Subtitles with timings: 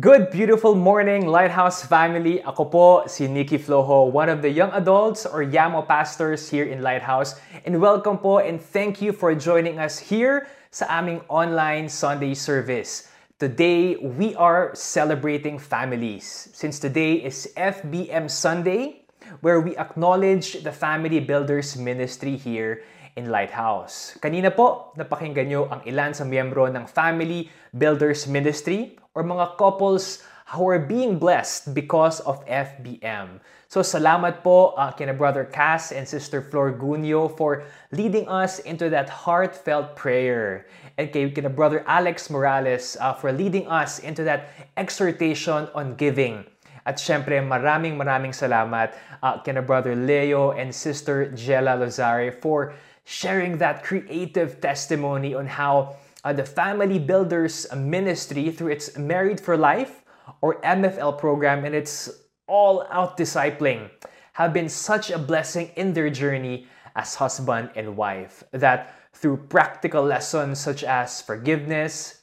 [0.00, 2.42] Good, beautiful morning, Lighthouse family.
[2.42, 6.82] Ako po si Nikki Flojo, one of the young adults or YAMO pastors here in
[6.82, 7.38] Lighthouse.
[7.62, 13.06] And welcome po and thank you for joining us here sa aming online Sunday service.
[13.38, 16.50] Today, we are celebrating families.
[16.50, 19.06] Since today is FBM Sunday,
[19.46, 22.82] where we acknowledge the Family Builders Ministry here
[23.14, 24.18] in Lighthouse.
[24.18, 30.22] Kanina po, napakinggan nyo ang ilan sa miyembro ng Family Builders Ministry or mga couples
[30.52, 33.40] who are being blessed because of FBM.
[33.74, 38.86] So salamat po uh, kina Brother Cass and Sister Flor Gunyo for leading us into
[38.94, 40.70] that heartfelt prayer.
[40.94, 46.46] And kay kina Brother Alex Morales uh, for leading us into that exhortation on giving.
[46.86, 48.94] At syempre, maraming maraming salamat
[49.24, 55.96] uh, kina Brother Leo and Sister Jella Lozare for sharing that creative testimony on how
[56.24, 60.02] uh, the Family Builders Ministry, through its Married for Life
[60.40, 62.10] or MFL program and its
[62.48, 63.90] all out discipling,
[64.32, 66.66] have been such a blessing in their journey
[66.96, 68.42] as husband and wife.
[68.52, 72.22] That through practical lessons such as forgiveness,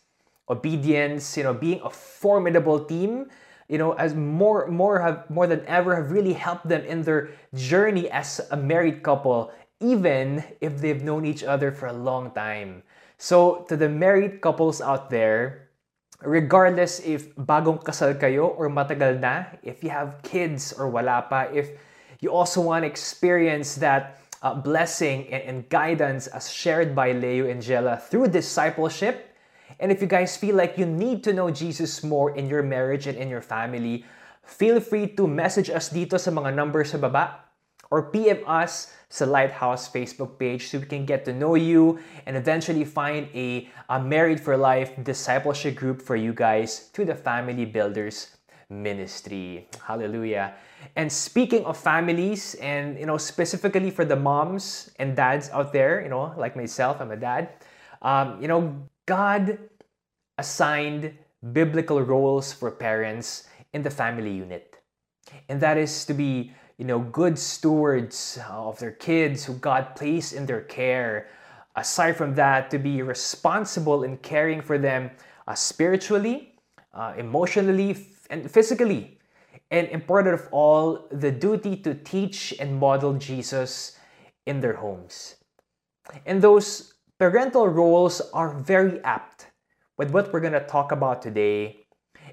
[0.50, 3.30] obedience, you know, being a formidable team,
[3.70, 7.32] you know, as more more have more than ever have really helped them in their
[7.54, 12.84] journey as a married couple even if they've known each other for a long time.
[13.22, 15.70] So, to the married couples out there,
[16.26, 21.46] regardless if bagong kasal kayo or matagal na, if you have kids or wala pa,
[21.54, 21.70] if
[22.18, 27.46] you also want to experience that uh, blessing and, and guidance as shared by Leo
[27.46, 29.38] and Jella through discipleship,
[29.78, 33.06] and if you guys feel like you need to know Jesus more in your marriage
[33.06, 34.02] and in your family,
[34.42, 37.51] feel free to message us dito sa mga numbers sa baba
[37.92, 42.40] or PM us sa Lighthouse Facebook page so we can get to know you and
[42.40, 47.68] eventually find a, a Married for Life discipleship group for you guys through the Family
[47.68, 48.40] Builders
[48.72, 49.68] ministry.
[49.84, 50.56] Hallelujah.
[50.96, 56.02] And speaking of families and you know specifically for the moms and dads out there,
[56.02, 57.52] you know, like myself, I'm a dad.
[58.02, 58.74] Um, you know,
[59.06, 59.60] God
[60.38, 61.14] assigned
[61.52, 64.76] biblical roles for parents in the family unit.
[65.50, 66.52] And that is to be
[66.82, 71.30] you know, good stewards of their kids who God placed in their care.
[71.76, 75.12] Aside from that, to be responsible in caring for them
[75.48, 76.56] uh, spiritually,
[76.92, 79.20] uh, emotionally, and physically.
[79.70, 84.00] And important of all, the duty to teach and model Jesus
[84.48, 85.36] in their homes.
[86.26, 89.52] And those parental roles are very apt
[90.00, 91.86] with what we're going to talk about today,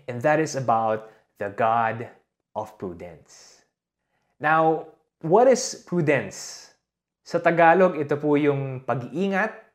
[0.08, 2.08] and that is about the God
[2.56, 3.47] of prudence.
[4.40, 6.70] Now, what is prudence?
[7.26, 9.68] Sa Tagalog, ito po yung pag-iingat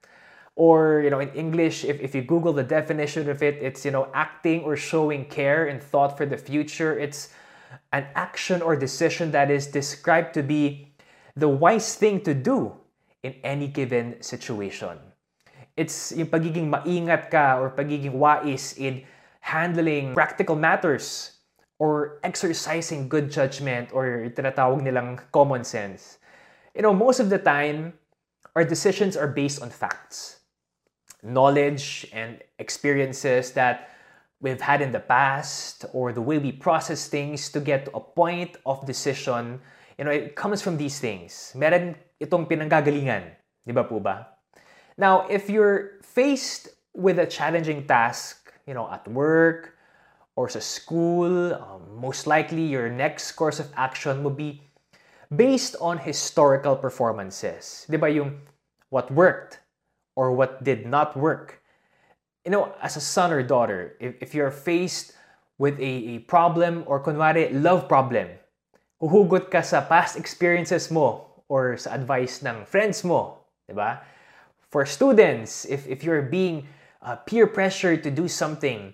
[0.55, 3.91] or you know in english if, if you google the definition of it it's you
[3.91, 7.33] know acting or showing care and thought for the future it's
[7.91, 10.93] an action or decision that is described to be
[11.35, 12.71] the wise thing to do
[13.23, 14.97] in any given situation
[15.73, 19.01] it's yung pagiging maingat ka or pagiging wais in
[19.41, 21.41] handling practical matters
[21.79, 26.17] or exercising good judgment or tinatawag nilang common sense.
[26.75, 27.93] You know, most of the time,
[28.55, 30.41] our decisions are based on facts,
[31.21, 33.89] knowledge, and experiences that
[34.41, 37.99] we've had in the past, or the way we process things to get to a
[37.99, 39.59] point of decision.
[39.97, 41.53] You know, it comes from these things.
[41.55, 43.23] Meron itong pinanggagalingan.
[43.65, 44.27] Di ba po ba?
[44.97, 49.72] Now, if you're faced with a challenging task, you know, at work,
[50.35, 54.61] or sa school, um, most likely your next course of action will be
[55.33, 57.85] based on historical performances.
[57.89, 58.41] Di ba yung
[58.89, 59.59] what worked
[60.15, 61.61] or what did not work?
[62.45, 65.13] You know, as a son or daughter, if, if you're faced
[65.57, 68.27] with a, a problem or kunwari love problem,
[69.01, 74.01] huhugot ka sa past experiences mo or sa advice ng friends mo, di ba?
[74.73, 76.65] For students, if, if you're being
[77.01, 78.93] uh, peer pressured to do something,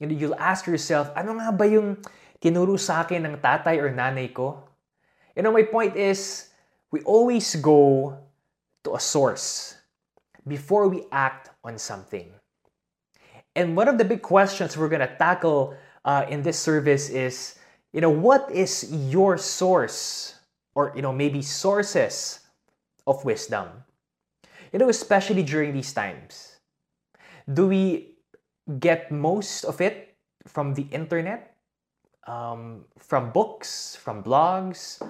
[0.00, 1.98] you'll ask yourself, ano nga ba yung
[2.38, 4.62] tinuro sa akin ng tatay or nanay ko?
[5.34, 6.50] You know, my point is,
[6.90, 8.14] we always go
[8.84, 9.74] to a source
[10.46, 12.30] before we act on something.
[13.54, 15.74] And one of the big questions we're going to tackle
[16.04, 17.58] uh, in this service is,
[17.92, 20.34] you know, what is your source?
[20.74, 22.40] Or, you know, maybe sources
[23.06, 23.82] of wisdom?
[24.72, 26.56] You know, especially during these times.
[27.52, 28.17] Do we
[28.78, 30.16] get most of it
[30.46, 31.56] from the internet,
[32.26, 35.00] um, from books, from blogs,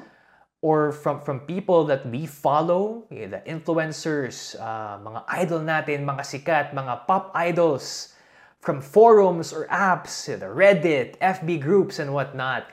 [0.63, 6.23] or from, from people that we follow, eh, the influencers, uh, mga idol natin, mga
[6.23, 8.15] sikat, mga pop idols,
[8.61, 12.67] from forums or apps, the Reddit, FB groups, and whatnot.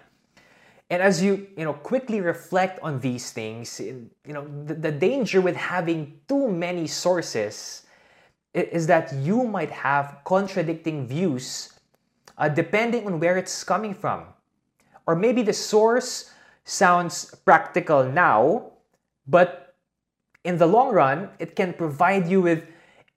[0.89, 5.41] And as you you know quickly reflect on these things, you know the, the danger
[5.41, 7.84] with having too many sources
[8.55, 11.73] is that you might have contradicting views
[12.37, 14.23] uh, depending on where it's coming from.
[15.07, 16.31] Or maybe the source
[16.63, 18.71] sounds practical now,
[19.27, 19.75] but
[20.43, 22.65] in the long run, it can provide you with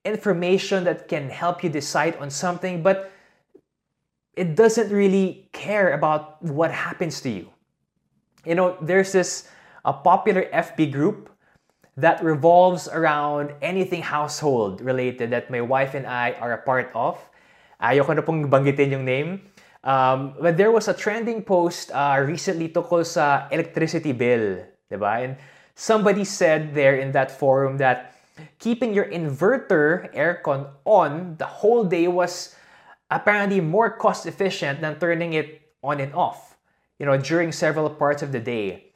[0.05, 3.11] information that can help you decide on something, but
[4.35, 7.49] it doesn't really care about what happens to you.
[8.45, 9.49] You know, there's this
[9.85, 11.31] a popular FB group
[11.99, 17.19] that revolves around anything household related that my wife and I are a part of.
[17.83, 19.43] Ayoko na pong banggitin yung name.
[19.83, 25.27] Um, but there was a trending post uh, recently tungkol sa electricity bill, diba?
[25.27, 25.37] And
[25.75, 28.15] somebody said there in that forum that
[28.59, 32.55] keeping your inverter aircon on the whole day was
[33.11, 36.55] apparently more cost efficient than turning it on and off,
[36.99, 38.88] you know, during several parts of the day.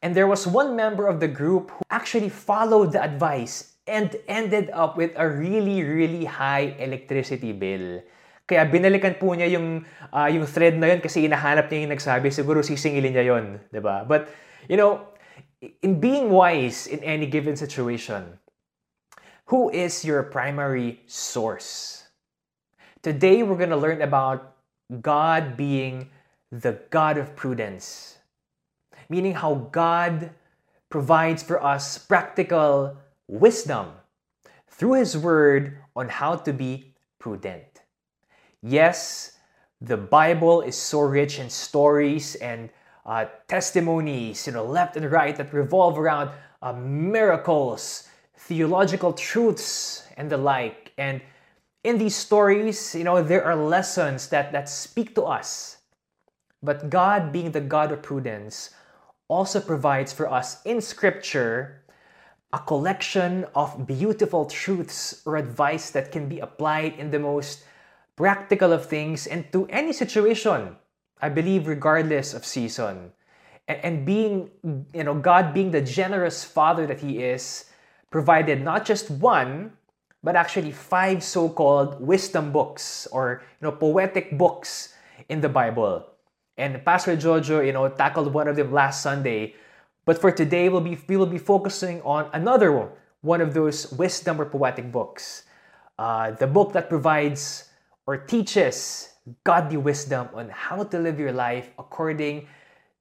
[0.00, 4.70] And there was one member of the group who actually followed the advice and ended
[4.72, 8.00] up with a really, really high electricity bill.
[8.48, 12.32] Kaya binalikan po niya yung, uh, yung thread na yun kasi inahanap niya yung nagsabi.
[12.32, 13.60] Siguro sisingilin niya yun.
[13.82, 14.02] ba?
[14.08, 14.32] But,
[14.66, 15.10] you know,
[15.82, 18.40] in being wise in any given situation,
[19.50, 22.06] who is your primary source?
[23.02, 24.56] Today, we're going to learn about
[25.02, 26.10] God being
[26.50, 28.18] the God of prudence,
[29.10, 30.30] meaning how God
[30.88, 32.96] provides for us practical
[33.28, 33.90] wisdom
[34.68, 37.82] through His Word on how to be prudent.
[38.62, 39.36] Yes,
[39.80, 42.70] the Bible is so rich in stories and
[43.04, 46.30] uh, testimonies, you know, left and right that revolve around
[46.62, 50.92] uh, miracles, theological truths, and the like.
[50.98, 51.20] And
[51.82, 55.78] in these stories, you know, there are lessons that, that speak to us.
[56.62, 58.70] But God, being the God of prudence,
[59.30, 61.80] also provides for us in Scripture
[62.52, 67.62] a collection of beautiful truths or advice that can be applied in the most
[68.16, 70.76] practical of things and to any situation,
[71.22, 73.12] I believe, regardless of season.
[73.68, 74.50] And, being,
[74.92, 77.70] you know, God being the generous Father that He is,
[78.10, 79.72] provided not just one,
[80.24, 84.94] but actually five so-called wisdom books or you know poetic books
[85.28, 86.09] in the Bible.
[86.60, 89.56] And Pastor Jojo, you know, tackled one of them last Sunday.
[90.04, 92.92] But for today, we'll be we will be focusing on another one,
[93.24, 95.48] one of those wisdom or poetic books.
[95.98, 97.72] Uh, the book that provides
[98.06, 99.08] or teaches
[99.44, 102.48] godly wisdom on how to live your life according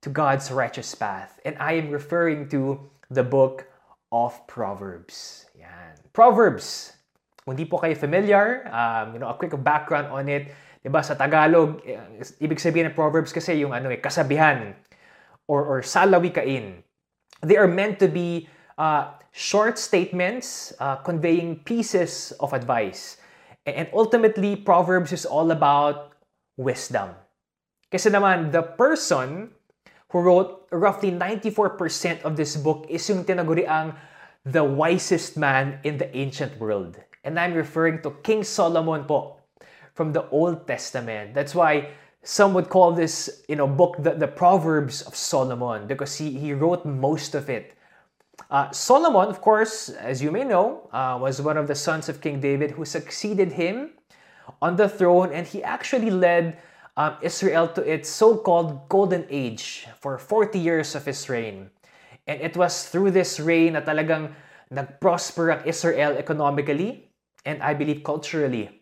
[0.01, 1.39] to God's righteous path.
[1.44, 2.79] And I am referring to
[3.12, 3.67] the book
[4.12, 5.45] of Proverbs.
[5.59, 6.00] Yan.
[6.13, 6.94] Proverbs.
[7.44, 10.53] Kung di po kayo familiar, um, you know, a quick background on it.
[10.79, 11.99] Diba, sa Tagalog, eh,
[12.39, 14.71] ibig sabihin ng Proverbs kasi yung ano eh, kasabihan
[15.43, 16.79] or, or salawikain.
[17.43, 18.47] They are meant to be
[18.79, 23.19] uh, short statements uh, conveying pieces of advice.
[23.67, 26.15] And ultimately, Proverbs is all about
[26.55, 27.11] wisdom.
[27.91, 29.51] Kasi naman, the person
[30.09, 33.93] who wrote roughly 94% of this book is yung tinaguriang
[34.45, 36.97] the wisest man in the ancient world.
[37.23, 39.38] And I'm referring to King Solomon po
[40.00, 41.34] from the Old Testament.
[41.34, 41.89] That's why
[42.24, 46.53] some would call this you know, book the, the Proverbs of Solomon because he, he
[46.53, 47.75] wrote most of it.
[48.50, 52.22] Uh, Solomon, of course, as you may know, uh, was one of the sons of
[52.22, 53.89] King David who succeeded him
[54.62, 56.58] on the throne, and he actually led
[56.96, 61.70] um, Israel to its so called golden age for 40 years of his reign.
[62.25, 64.32] And it was through this reign na talagang
[64.72, 67.12] nagprosper ang Israel economically
[67.44, 68.78] and I believe culturally.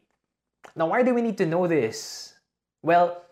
[0.76, 2.34] Now, why do we need to know this?
[2.82, 3.24] Well,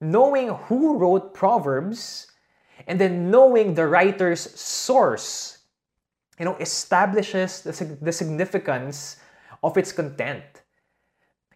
[0.00, 2.26] knowing who wrote Proverbs
[2.86, 5.58] and then knowing the writer's source
[6.38, 9.16] you know, establishes the, the significance
[9.62, 10.42] of its content.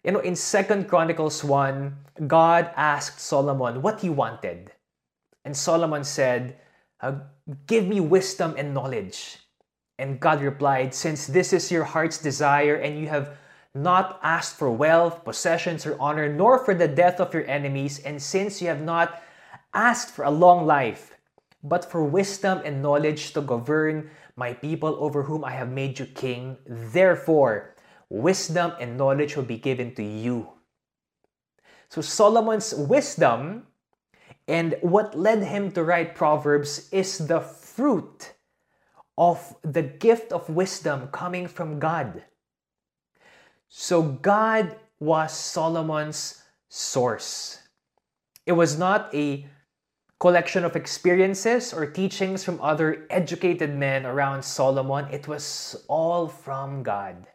[0.03, 1.95] You know, in Second Chronicles 1,
[2.27, 4.71] God asked Solomon what he wanted.
[5.43, 6.57] And Solomon said,
[7.01, 7.19] uh,
[7.67, 9.37] Give me wisdom and knowledge.
[9.97, 13.37] And God replied, Since this is your heart's desire, and you have
[13.75, 18.21] not asked for wealth, possessions, or honor, nor for the death of your enemies, and
[18.21, 19.21] since you have not
[19.73, 21.15] asked for a long life,
[21.63, 26.05] but for wisdom and knowledge to govern my people over whom I have made you
[26.05, 26.57] king.
[26.65, 27.75] Therefore,
[28.09, 30.49] wisdom and knowledge will be given to you.
[31.89, 33.67] So, Solomon's wisdom
[34.47, 38.33] and what led him to write Proverbs is the fruit
[39.17, 42.23] of the gift of wisdom coming from God.
[43.69, 47.59] So, God was Solomon's source.
[48.47, 49.45] It was not a
[50.19, 55.05] collection of experiences or teachings from other educated men around Solomon.
[55.11, 57.27] It was all from God.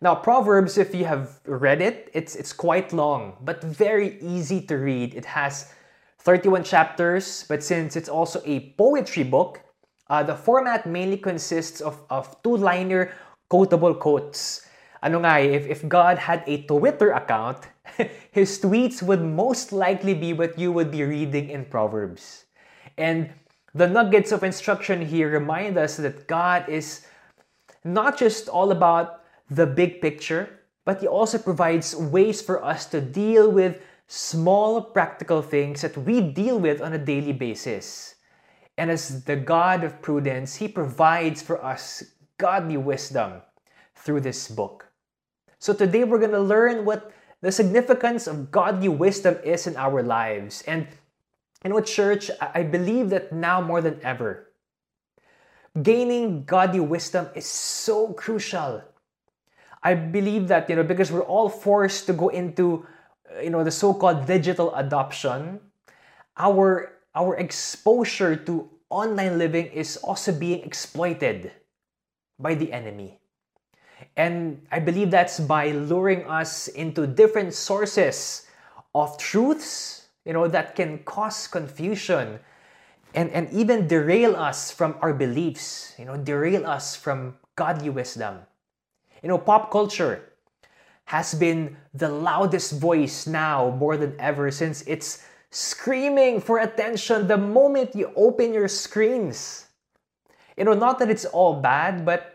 [0.00, 4.76] Now, Proverbs, if you have read it, it's, it's quite long, but very easy to
[4.76, 5.14] read.
[5.14, 5.72] It has
[6.20, 9.60] 31 chapters, but since it's also a poetry book,
[10.08, 13.12] uh, the format mainly consists of, of two-liner
[13.48, 14.66] quotable quotes.
[15.04, 17.68] Ano nga eh, if, if God had a Twitter account,
[18.32, 22.48] his tweets would most likely be what you would be reading in Proverbs.
[22.96, 23.28] And
[23.74, 27.04] the nuggets of instruction here remind us that God is
[27.84, 29.20] not just all about
[29.50, 30.48] the big picture,
[30.84, 36.20] but He also provides ways for us to deal with small practical things that we
[36.20, 38.14] deal with on a daily basis.
[38.78, 42.02] And as the God of prudence, He provides for us
[42.38, 43.42] godly wisdom
[43.94, 44.86] through this book.
[45.64, 47.08] So today we're going to learn what
[47.40, 50.60] the significance of godly wisdom is in our lives.
[50.68, 50.86] And
[51.64, 54.52] in what church, I believe that now more than ever,
[55.80, 58.84] gaining godly wisdom is so crucial.
[59.82, 62.84] I believe that, you know, because we're all forced to go into,
[63.32, 65.60] uh, you know, the so-called digital adoption,
[66.36, 71.52] our our exposure to online living is also being exploited
[72.38, 73.23] by the enemy.
[74.16, 78.46] And I believe that's by luring us into different sources
[78.94, 82.38] of truths, you know, that can cause confusion
[83.14, 88.40] and, and even derail us from our beliefs, you know, derail us from godly wisdom.
[89.22, 90.32] You know, pop culture
[91.06, 97.36] has been the loudest voice now more than ever since it's screaming for attention the
[97.36, 99.66] moment you open your screens.
[100.56, 102.33] You know, not that it's all bad, but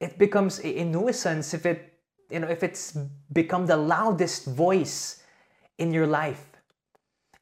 [0.00, 1.94] it becomes a, nuisance if it
[2.30, 2.96] you know if it's
[3.32, 5.22] become the loudest voice
[5.78, 6.46] in your life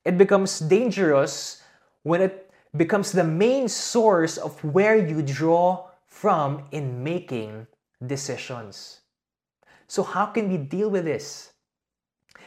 [0.05, 1.63] it becomes dangerous
[2.05, 7.67] when it becomes the main source of where you draw from in making
[8.07, 9.01] decisions.
[9.89, 11.53] So how can we deal with this?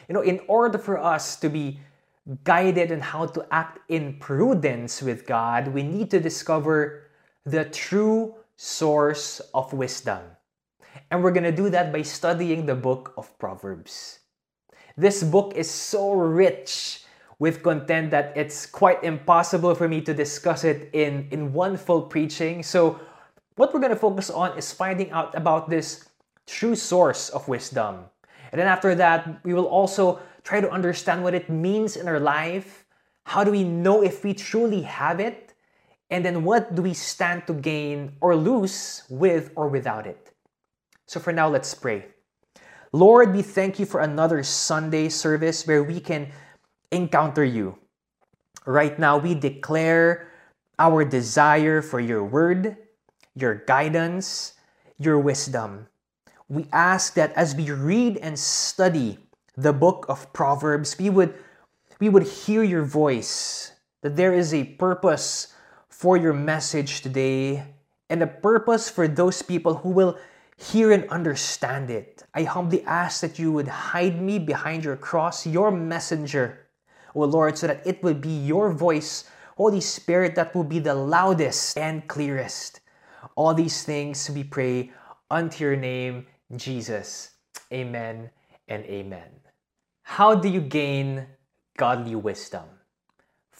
[0.08, 1.80] You know in order for us to be
[2.44, 7.04] guided in how to act in prudence with god we need to discover
[7.46, 10.20] the true source of wisdom.
[11.10, 14.18] And we're going to do that by studying the book of Proverbs.
[14.98, 17.04] This book is so rich
[17.38, 22.02] with content that it's quite impossible for me to discuss it in, in one full
[22.02, 22.62] preaching.
[22.62, 23.00] So,
[23.56, 26.10] what we're going to focus on is finding out about this
[26.46, 28.04] true source of wisdom.
[28.52, 32.20] And then after that, we will also try to understand what it means in our
[32.20, 32.84] life.
[33.24, 35.49] How do we know if we truly have it?
[36.10, 40.32] And then what do we stand to gain or lose with or without it?
[41.06, 42.06] So for now, let's pray.
[42.92, 46.28] Lord, we thank you for another Sunday service where we can
[46.90, 47.78] encounter you.
[48.66, 50.32] Right now, we declare
[50.78, 52.76] our desire for your word,
[53.36, 54.54] your guidance,
[54.98, 55.86] your wisdom.
[56.48, 59.18] We ask that as we read and study
[59.56, 61.34] the book of Proverbs, we would,
[62.00, 65.54] we would hear your voice, that there is a purpose
[66.00, 67.62] for your message today
[68.08, 70.16] and a purpose for those people who will
[70.56, 72.22] hear and understand it.
[72.32, 76.68] I humbly ask that you would hide me behind your cross, your messenger,
[77.14, 79.28] O Lord, so that it would be your voice,
[79.58, 82.80] Holy Spirit, that will be the loudest and clearest.
[83.36, 84.92] All these things we pray
[85.30, 86.24] unto your name,
[86.56, 87.32] Jesus.
[87.70, 88.30] Amen
[88.68, 89.28] and amen.
[90.04, 91.26] How do you gain
[91.76, 92.79] godly wisdom?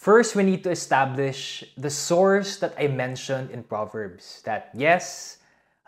[0.01, 4.41] First, we need to establish the source that I mentioned in Proverbs.
[4.49, 5.37] That yes,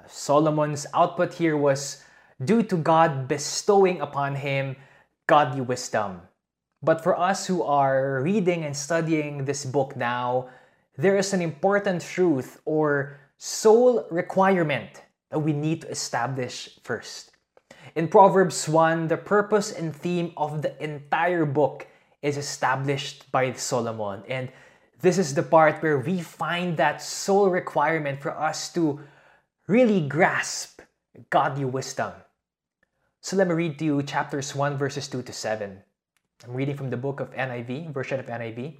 [0.06, 2.04] Solomon's output here was
[2.44, 4.76] due to God bestowing upon him
[5.26, 6.20] godly wisdom.
[6.82, 10.50] But for us who are reading and studying this book now,
[10.98, 15.00] there is an important truth or sole requirement
[15.30, 17.30] that we need to establish first.
[17.94, 21.86] In Proverbs 1, the purpose and theme of the entire book
[22.22, 24.22] is established by Solomon.
[24.28, 24.50] And
[25.00, 29.00] this is the part where we find that sole requirement for us to
[29.66, 30.80] really grasp
[31.30, 32.12] godly wisdom.
[33.20, 35.78] So let me read to you chapters 1, verses 2 to 7.
[36.44, 38.78] I'm reading from the book of NIV, version of NIV.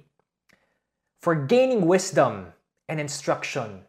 [1.21, 2.53] For gaining wisdom
[2.89, 3.81] and instruction,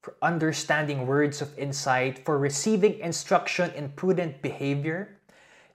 [0.00, 5.20] for understanding words of insight, for receiving instruction in prudent behavior,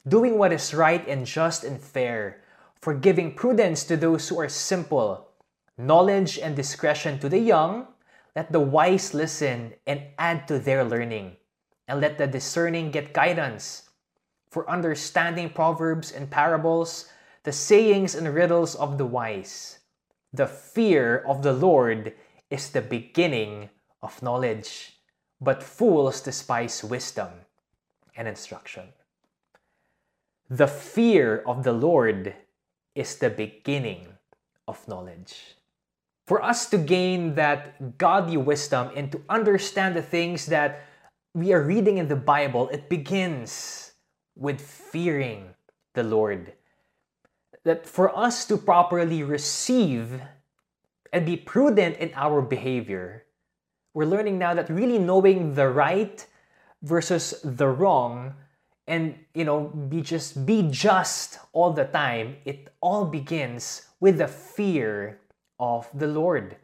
[0.08, 2.44] doing what is right and just and fair,
[2.82, 5.30] for giving prudence to those who are simple,
[5.78, 7.88] knowledge and discretion to the young,
[8.36, 11.38] let the wise listen and add to their learning,
[11.88, 13.84] and let the discerning get guidance.
[14.50, 17.10] for understanding proverbs and parables,
[17.44, 19.80] the sayings and riddles of the wise.
[20.34, 22.14] The fear of the Lord
[22.50, 23.70] is the beginning
[24.02, 25.00] of knowledge,
[25.42, 27.30] but fools despise wisdom
[28.16, 28.90] and instruction.
[30.50, 32.34] The fear of the Lord
[32.98, 34.18] is the beginning
[34.68, 35.56] of knowledge.
[36.26, 40.82] For us to gain that godly wisdom and to understand the things that
[41.34, 43.94] we are reading in the Bible, it begins
[44.36, 45.54] with fearing
[45.94, 46.54] the Lord.
[47.64, 50.20] That for us to properly receive
[51.14, 53.24] and be prudent in our behavior,
[53.94, 56.26] we're learning now that really knowing the right
[56.82, 58.34] versus the wrong
[58.88, 62.38] and you know be just be just all the time.
[62.46, 65.20] It all begins with the fear
[65.60, 66.56] of the lord.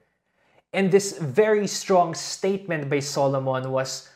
[0.73, 4.09] And this very strong statement by solomon was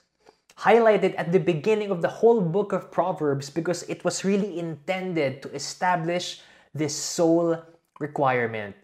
[0.58, 5.42] highlighted at the beginning of the whole book of proverbs because it was really intended
[5.44, 6.42] to establish
[6.74, 7.62] this sole
[8.00, 8.76] requirement.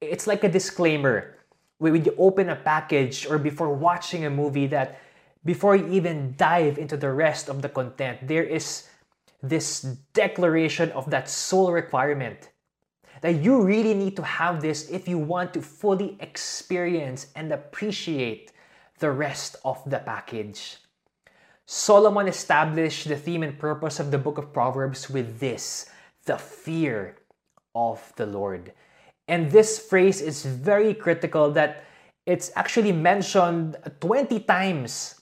[0.00, 1.38] It's like a disclaimer.
[1.78, 5.00] When you open a package or before watching a movie that
[5.44, 8.88] before you even dive into the rest of the content, there is
[9.42, 9.82] this
[10.14, 12.50] declaration of that sole requirement
[13.20, 18.52] that you really need to have this if you want to fully experience and appreciate
[18.98, 20.78] the rest of the package.
[21.66, 25.90] Solomon established the theme and purpose of the book of Proverbs with this
[26.26, 27.16] the fear
[27.74, 28.72] of the Lord.
[29.28, 31.84] And this phrase is very critical that
[32.26, 35.20] it's actually mentioned 20 times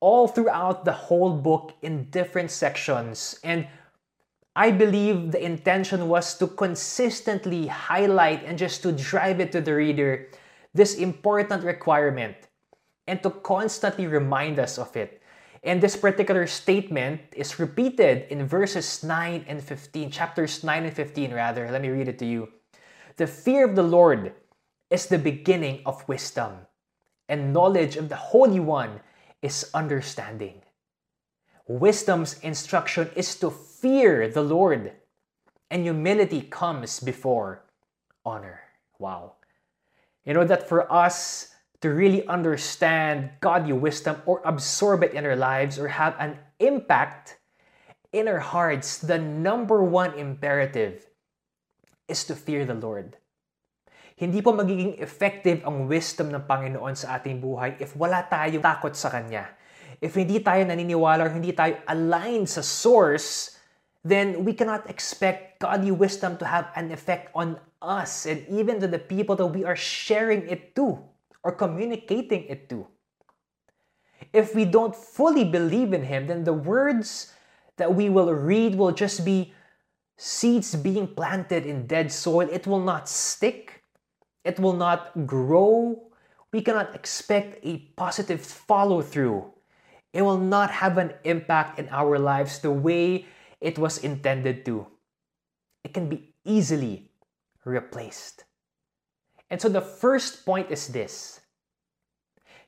[0.00, 3.38] all throughout the whole book in different sections.
[3.44, 3.68] And
[4.56, 9.74] I believe the intention was to consistently highlight and just to drive it to the
[9.74, 10.28] reader
[10.74, 12.36] this important requirement
[13.06, 15.22] and to constantly remind us of it.
[15.62, 21.34] And this particular statement is repeated in verses 9 and 15, chapters 9 and 15,
[21.34, 21.70] rather.
[21.70, 22.48] Let me read it to you.
[23.16, 24.32] The fear of the Lord
[24.88, 26.66] is the beginning of wisdom,
[27.28, 29.00] and knowledge of the Holy One
[29.42, 30.62] is understanding.
[31.66, 34.92] Wisdom's instruction is to fear the Lord,
[35.70, 37.64] and humility comes before
[38.24, 38.60] honor.
[38.98, 39.34] Wow.
[40.24, 45.36] You know that for us to really understand godly wisdom or absorb it in our
[45.36, 47.38] lives or have an impact
[48.12, 51.06] in our hearts, the number one imperative
[52.08, 53.16] is to fear the Lord.
[54.20, 58.92] Hindi po magiging effective ang wisdom ng Panginoon sa ating buhay if wala tayong takot
[58.92, 59.48] sa Kanya.
[59.96, 63.56] If hindi tayo naniniwala or hindi tayo aligned sa source,
[64.04, 68.84] then we cannot expect godly wisdom to have an effect on us and even to
[68.84, 71.00] the people that we are sharing it to
[71.40, 72.84] or communicating it to.
[74.36, 77.32] If we don't fully believe in Him, then the words
[77.80, 79.56] that we will read will just be
[80.20, 82.44] seeds being planted in dead soil.
[82.52, 83.79] It will not stick.
[84.44, 86.10] It will not grow.
[86.52, 89.52] We cannot expect a positive follow through.
[90.12, 93.26] It will not have an impact in our lives the way
[93.60, 94.86] it was intended to.
[95.84, 97.10] It can be easily
[97.64, 98.44] replaced.
[99.50, 101.40] And so the first point is this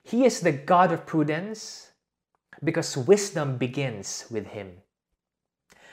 [0.02, 1.92] He is the God of prudence
[2.62, 4.82] because wisdom begins with Him.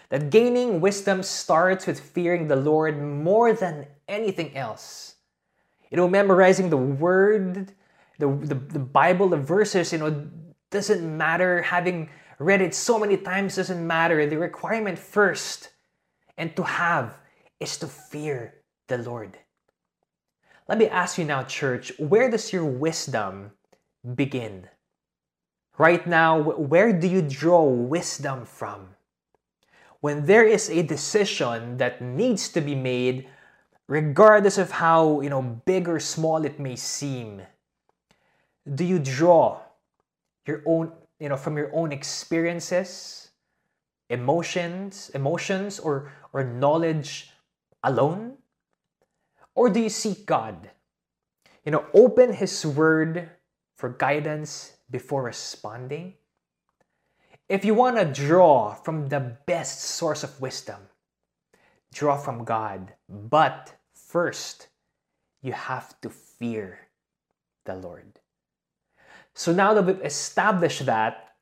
[0.09, 5.15] That gaining wisdom starts with fearing the Lord more than anything else.
[5.89, 7.73] You know, memorizing the word,
[8.19, 10.27] the, the, the Bible, the verses, you know,
[10.69, 11.61] doesn't matter.
[11.61, 14.25] Having read it so many times doesn't matter.
[14.25, 15.69] The requirement first
[16.37, 17.17] and to have
[17.59, 18.53] is to fear
[18.87, 19.37] the Lord.
[20.67, 23.51] Let me ask you now, church, where does your wisdom
[24.15, 24.67] begin?
[25.77, 28.89] Right now, where do you draw wisdom from?
[30.01, 33.27] When there is a decision that needs to be made
[33.89, 37.41] regardless of how you know big or small it may seem
[38.75, 39.59] do you draw
[40.45, 43.31] your own you know from your own experiences
[44.09, 47.33] emotions emotions or or knowledge
[47.83, 48.37] alone?
[49.55, 50.69] Or do you seek god?
[51.65, 53.29] You know open his word
[53.75, 56.13] for guidance before responding?
[57.49, 60.89] If you want to draw from the best source of wisdom
[61.93, 62.93] draw from god.
[63.07, 63.73] But
[64.09, 64.73] First,
[65.45, 66.89] you have to fear
[67.65, 68.17] the Lord.
[69.37, 71.37] So now that we've established that,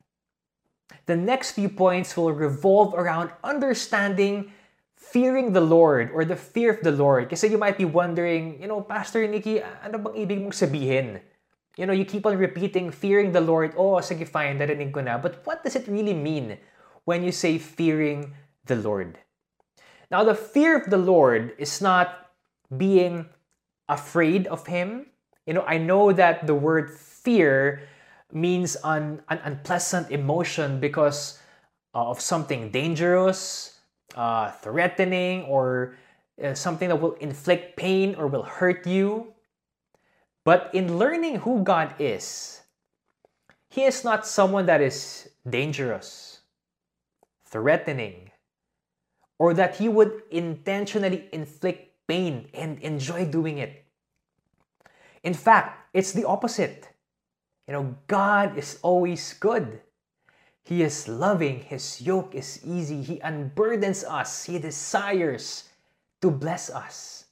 [1.08, 4.52] the next few points will revolve around understanding
[4.96, 7.32] fearing the Lord or the fear of the Lord.
[7.32, 11.24] Kasi you might be wondering, you know, Pastor Nikki, ano bang ibig mong sabihin?
[11.80, 13.72] You know, you keep on repeating fearing the Lord.
[13.80, 15.16] Oh, sige fine, narinig ko na.
[15.16, 16.60] But what does it really mean
[17.08, 18.36] when you say fearing
[18.68, 19.16] the Lord.
[20.12, 22.27] Now, the fear of the Lord is not
[22.76, 23.26] being
[23.88, 25.06] afraid of Him.
[25.46, 27.88] You know, I know that the word fear
[28.32, 31.38] means an, an unpleasant emotion because
[31.94, 33.80] uh, of something dangerous,
[34.14, 35.96] uh, threatening, or
[36.42, 39.32] uh, something that will inflict pain or will hurt you.
[40.44, 42.60] But in learning who God is,
[43.70, 46.40] He is not someone that is dangerous,
[47.44, 48.30] threatening,
[49.38, 53.84] or that He would intentionally inflict pain and enjoy doing it.
[55.22, 56.88] In fact, it's the opposite.
[57.66, 59.80] You know, God is always good.
[60.64, 65.64] He is loving, His yoke is easy, He unburdens us, He desires
[66.20, 67.24] to bless us.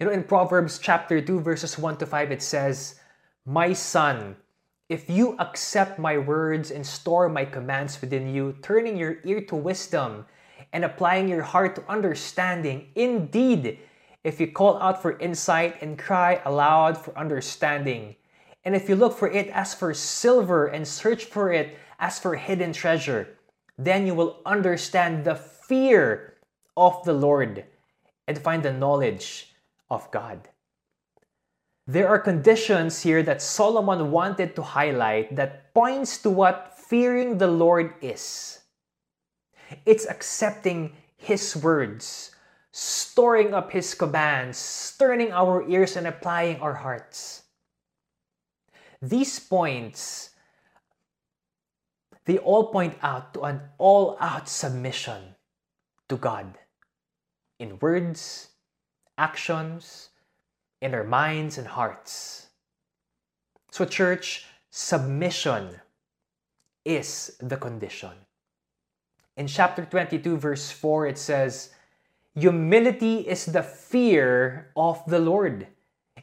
[0.00, 3.00] You know, in Proverbs chapter 2, verses 1 to 5, it says,
[3.44, 4.36] My son,
[4.88, 9.56] if you accept my words and store my commands within you, turning your ear to
[9.56, 10.24] wisdom
[10.72, 13.78] and applying your heart to understanding, indeed,
[14.24, 18.16] if you call out for insight and cry aloud for understanding,
[18.64, 22.34] and if you look for it as for silver and search for it as for
[22.36, 23.38] hidden treasure,
[23.78, 26.34] then you will understand the fear
[26.76, 27.64] of the Lord
[28.26, 29.54] and find the knowledge
[29.90, 30.48] of God.
[31.86, 37.46] There are conditions here that Solomon wanted to highlight that points to what fearing the
[37.48, 38.60] Lord is.
[39.84, 42.30] It's accepting his words,
[42.72, 47.42] storing up his commands, turning our ears and applying our hearts.
[49.02, 50.30] These points
[52.28, 55.34] they all point out to an all-out submission
[56.10, 56.58] to God
[57.58, 58.48] in words,
[59.16, 60.10] actions,
[60.82, 62.48] in our minds and hearts.
[63.70, 65.80] So, church, submission
[66.84, 68.27] is the condition.
[69.38, 71.70] In chapter 22, verse 4, it says,
[72.34, 75.68] Humility is the fear of the Lord.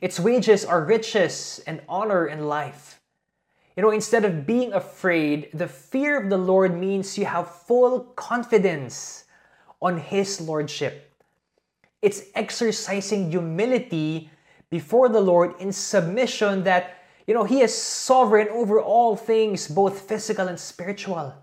[0.02, 3.00] Its wages are riches and honor in life.
[3.78, 8.02] You know, instead of being afraid, the fear of the Lord means you have full
[8.20, 9.24] confidence
[9.82, 11.16] on His Lordship.
[12.02, 14.30] It's exercising humility
[14.70, 16.98] before the Lord in submission that,
[17.28, 21.34] you know, He is sovereign over all things, both physical and spiritual.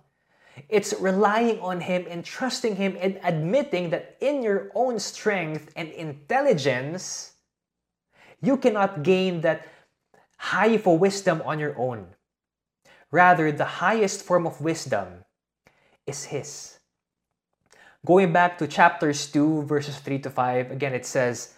[0.68, 5.88] It's relying on Him and trusting Him and admitting that in your own strength and
[5.90, 7.32] intelligence,
[8.42, 9.66] you cannot gain that
[10.36, 12.08] high for wisdom on your own.
[13.10, 15.24] Rather, the highest form of wisdom
[16.06, 16.78] is His.
[18.04, 21.54] Going back to chapters 2, verses 3 to 5, again it says,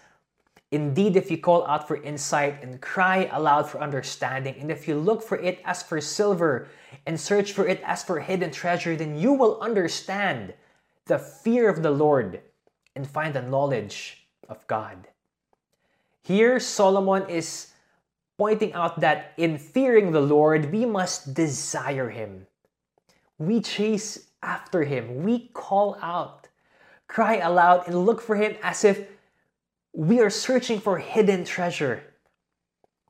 [0.71, 4.95] Indeed, if you call out for insight and cry aloud for understanding, and if you
[4.99, 6.67] look for it as for silver
[7.05, 10.53] and search for it as for hidden treasure, then you will understand
[11.05, 12.41] the fear of the Lord
[12.95, 15.07] and find the knowledge of God.
[16.21, 17.71] Here, Solomon is
[18.37, 22.47] pointing out that in fearing the Lord, we must desire Him.
[23.37, 25.23] We chase after Him.
[25.23, 26.47] We call out,
[27.07, 29.07] cry aloud, and look for Him as if
[29.93, 32.03] we are searching for hidden treasure.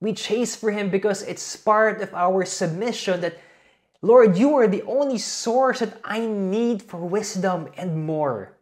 [0.01, 3.37] We chase for Him because it's part of our submission that,
[4.05, 8.53] Lord, you are the only source that I need for wisdom and more.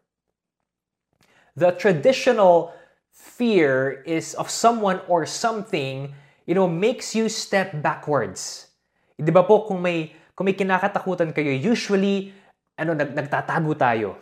[1.59, 2.71] The traditional
[3.11, 6.15] fear is of someone or something,
[6.47, 8.71] you know, makes you step backwards.
[9.19, 12.31] Di ba po, kung may, kung may kinakatakutan kayo, usually,
[12.79, 14.15] ano, nag, nagtatago tayo.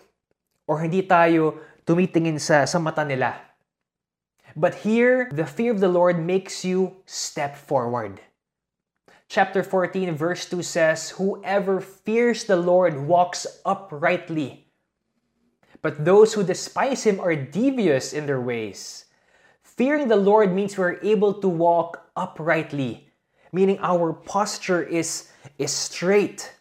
[0.66, 3.38] Or hindi tayo tumitingin sa, sa mata nila.
[4.58, 8.18] But here, the fear of the Lord makes you step forward.
[9.32, 14.68] Chapter 14, verse 2 says, Whoever fears the Lord walks uprightly.
[15.82, 19.06] But those who despise him are devious in their ways.
[19.64, 23.08] Fearing the Lord means we're able to walk uprightly,
[23.54, 26.54] meaning our posture is, is straight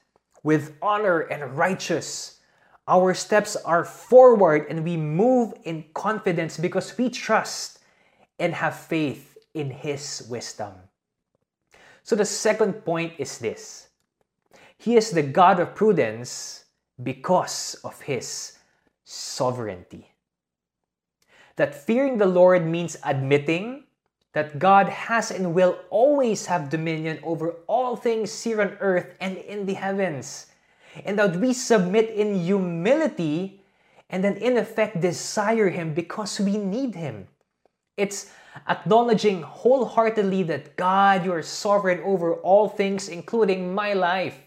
[0.45, 2.39] with honor and righteous.
[2.87, 7.81] Our steps are forward and we move in confidence because we trust
[8.39, 10.75] and have faith in His wisdom.
[12.03, 13.89] So the second point is this
[14.79, 16.65] He is the God of prudence
[17.03, 18.59] because of His
[19.05, 20.13] sovereignty.
[21.57, 23.85] That fearing the Lord means admitting
[24.33, 29.37] that God has and will always have dominion over all things here on earth and
[29.37, 30.47] in the heavens.
[31.05, 33.61] And that we submit in humility
[34.09, 37.29] and then, in effect, desire Him because we need Him.
[37.97, 38.33] It's
[38.69, 44.39] acknowledging wholeheartedly that God, you are sovereign over all things, including my life.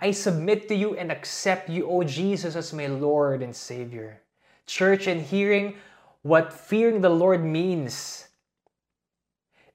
[0.00, 4.20] I submit to you and accept you, O Jesus, as my Lord and Savior.
[4.66, 5.76] Church, and hearing
[6.22, 8.28] what fearing the Lord means,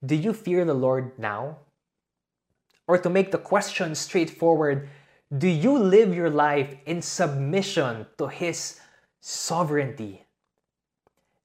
[0.06, 1.58] do you fear the Lord now?
[2.88, 4.90] Or to make the question straightforward,
[5.36, 8.80] do you live your life in submission to His
[9.22, 10.23] sovereignty?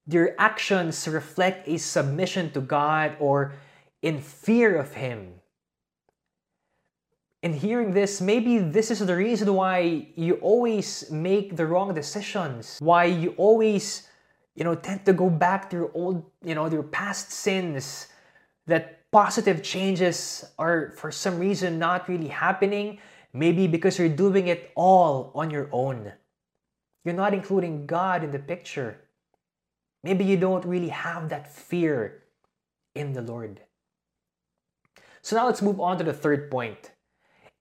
[0.09, 3.53] Your actions reflect a submission to God or
[4.01, 5.35] in fear of Him?
[7.42, 12.79] In hearing this, maybe this is the reason why you always make the wrong decisions,
[12.81, 14.09] why you always,
[14.57, 18.09] you know, tend to go back to your old, you know, your past sins,
[18.66, 22.99] that positive changes are for some reason not really happening,
[23.33, 26.12] maybe because you're doing it all on your own.
[27.05, 28.99] You're not including God in the picture.
[30.03, 32.23] Maybe you don't really have that fear
[32.95, 33.61] in the Lord.
[35.23, 36.93] So now let's move on to the third point.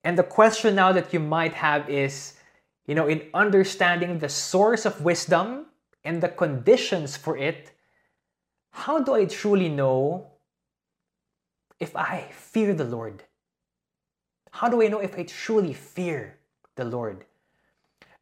[0.04, 2.34] And the question now that you might have is,
[2.86, 5.66] you know, in understanding the source of wisdom
[6.04, 7.72] and the conditions for it,
[8.70, 10.28] how do I truly know
[11.80, 13.24] if I fear the Lord?
[14.52, 16.38] How do I know if I truly fear
[16.76, 17.24] the Lord?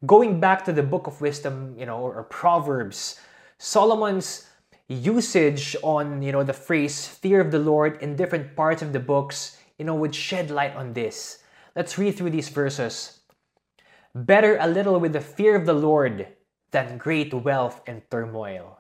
[0.05, 3.21] Going back to the book of wisdom, you know, or, or Proverbs,
[3.59, 4.47] Solomon's
[4.89, 9.01] usage on, you know, the phrase fear of the Lord in different parts of the
[9.01, 11.43] books, you know, would shed light on this.
[11.75, 13.21] Let's read through these verses.
[14.15, 16.29] Better a little with the fear of the Lord
[16.71, 18.79] than great wealth and turmoil.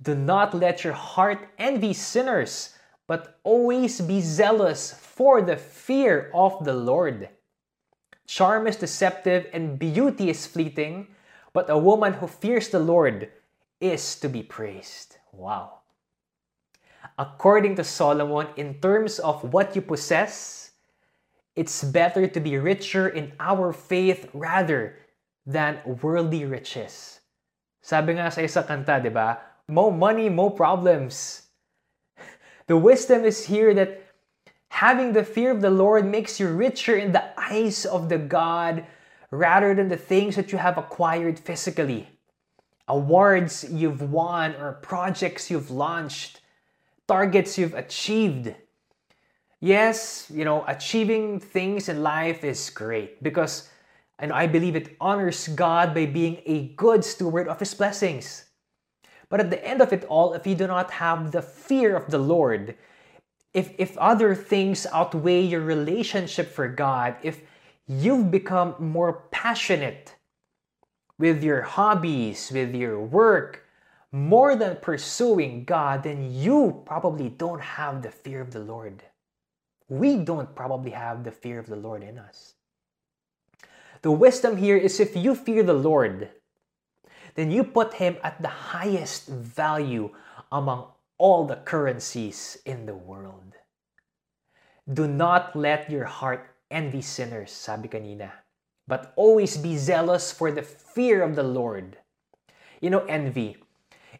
[0.00, 2.74] Do not let your heart envy sinners,
[3.06, 7.28] but always be zealous for the fear of the Lord.
[8.26, 11.08] Charm is deceptive and beauty is fleeting,
[11.52, 13.30] but a woman who fears the Lord
[13.80, 15.16] is to be praised.
[15.32, 15.80] Wow.
[17.18, 20.72] According to Solomon, in terms of what you possess,
[21.54, 24.98] it's better to be richer in our faith rather
[25.46, 27.20] than worldly riches.
[27.80, 29.38] Sabi nga sa isa kanta, di ba?
[29.68, 31.46] More money, more problems.
[32.66, 34.02] The wisdom is here that
[34.68, 38.84] having the fear of the Lord makes you richer in the eyes of the God
[39.30, 42.15] rather than the things that you have acquired physically.
[42.88, 46.40] Awards you've won or projects you've launched,
[47.08, 48.54] targets you've achieved.
[49.60, 53.68] Yes, you know, achieving things in life is great because
[54.18, 58.46] and I believe it honors God by being a good steward of His blessings.
[59.28, 62.10] But at the end of it all, if you do not have the fear of
[62.10, 62.76] the Lord,
[63.52, 67.42] if, if other things outweigh your relationship for God, if
[67.86, 70.15] you've become more passionate
[71.18, 73.64] with your hobbies, with your work,
[74.12, 79.02] more than pursuing God, then you probably don't have the fear of the Lord
[79.88, 82.54] we don't probably have the fear of the Lord in us.
[84.02, 86.30] The wisdom here is if you fear the Lord,
[87.34, 90.10] then you put him at the highest value
[90.50, 90.86] among
[91.18, 93.54] all the currencies in the world.
[94.92, 98.30] Do not let your heart envy sinners, sabi kanina,
[98.88, 101.98] but always be zealous for the fear of the Lord.
[102.80, 103.56] You know, envy.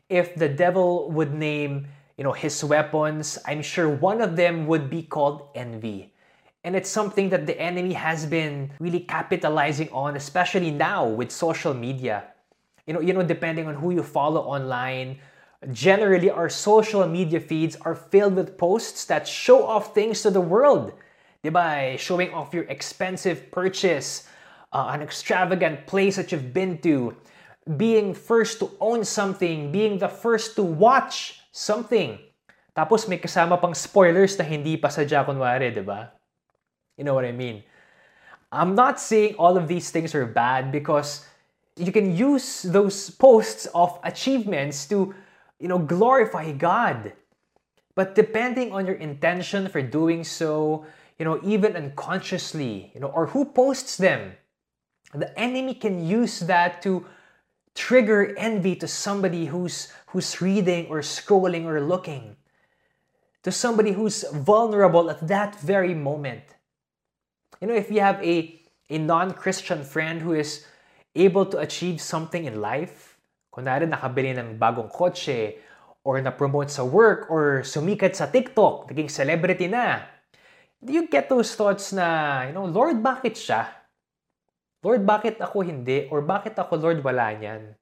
[0.09, 4.89] If the devil would name you know, his weapons, I'm sure one of them would
[4.89, 6.13] be called envy.
[6.65, 11.75] And it's something that the enemy has been really capitalizing on, especially now with social
[11.75, 12.25] media.
[12.87, 15.19] You know, you know, depending on who you follow online,
[15.73, 20.41] generally our social media feeds are filled with posts that show off things to the
[20.41, 20.93] world.
[21.45, 21.99] Diba?
[21.99, 24.27] Showing off your expensive purchase,
[24.77, 27.17] uh, an extravagant place that you've been to,
[27.81, 32.21] being first to own something, being the first to watch something.
[32.77, 36.13] Tapos may kasama pang spoilers na hindi pa sadya kunwari, di ba?
[37.01, 37.65] You know what I mean?
[38.53, 41.25] I'm not saying all of these things are bad because
[41.81, 45.17] you can use those posts of achievements to,
[45.57, 47.17] you know, glorify God.
[47.97, 50.85] But depending on your intention for doing so,
[51.17, 54.37] you know, even unconsciously, you know, or who posts them,
[55.17, 57.05] the enemy can use that to
[57.75, 62.37] trigger envy to somebody who's who's reading or scrolling or looking
[63.43, 66.43] to somebody who's vulnerable at that very moment
[67.61, 70.65] you know if you have a a non-christian friend who is
[71.15, 73.17] able to achieve something in life
[73.57, 75.57] kunwari nakabili ng bagong kotse
[76.07, 80.07] or na-promote sa work or sumikat sa TikTok, naging celebrity na.
[80.79, 83.67] Do you get those thoughts na, you know, Lord, bakit siya?
[84.83, 86.09] Lord, bakit ako hindi?
[86.11, 87.77] Or bakit ako, Lord, wala niyan?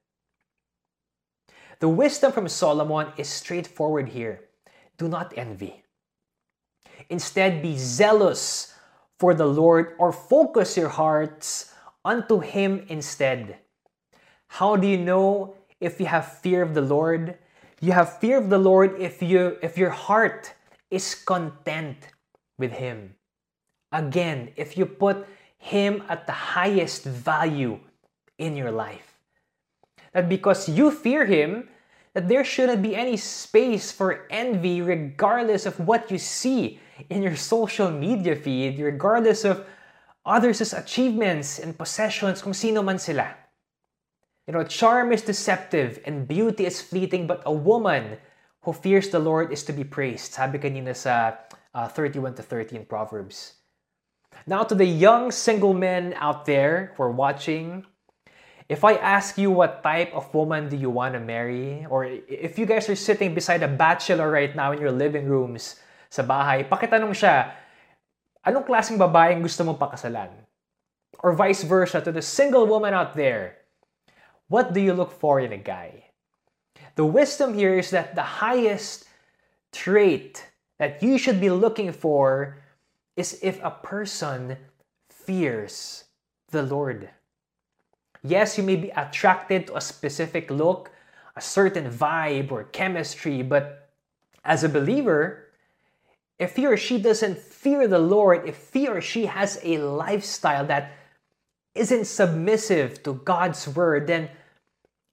[1.80, 4.46] The wisdom from Solomon is straightforward here.
[4.96, 5.82] Do not envy.
[7.10, 8.72] Instead, be zealous
[9.18, 13.58] for the Lord or focus your hearts unto Him instead.
[14.48, 17.36] How do you know if you have fear of the Lord?
[17.80, 20.54] You have fear of the Lord if you if your heart
[20.90, 22.08] is content
[22.56, 23.16] with Him.
[23.90, 25.26] Again, if you put
[25.64, 27.80] Him at the highest value
[28.36, 29.16] in your life.
[30.12, 31.72] That because you fear Him,
[32.12, 37.34] that there shouldn't be any space for envy regardless of what you see in your
[37.34, 39.64] social media feed, regardless of
[40.26, 43.32] others' achievements and possessions, kung sino man sila.
[44.46, 48.20] You know, charm is deceptive and beauty is fleeting, but a woman
[48.68, 50.36] who fears the Lord is to be praised.
[50.36, 51.40] Sabi kanina sa
[51.72, 53.63] uh, 31 to 30 in Proverbs.
[54.46, 57.86] Now, to the young single men out there who are watching,
[58.68, 62.58] if I ask you what type of woman do you want to marry, or if
[62.58, 65.80] you guys are sitting beside a bachelor right now in your living rooms
[66.12, 67.56] sa bahay, pakitanong siya,
[68.44, 70.28] anong klaseng babaeng gusto mo pakasalan?
[71.24, 73.64] Or vice versa, to the single woman out there,
[74.48, 76.12] what do you look for in a guy?
[77.00, 79.08] The wisdom here is that the highest
[79.72, 80.44] trait
[80.78, 82.60] that you should be looking for
[83.16, 84.56] is if a person
[85.08, 86.04] fears
[86.50, 87.10] the Lord.
[88.22, 90.90] Yes, you may be attracted to a specific look,
[91.36, 93.90] a certain vibe or chemistry, but
[94.44, 95.50] as a believer,
[96.38, 100.66] if he or she doesn't fear the Lord, if he or she has a lifestyle
[100.66, 100.92] that
[101.74, 104.30] isn't submissive to God's word, then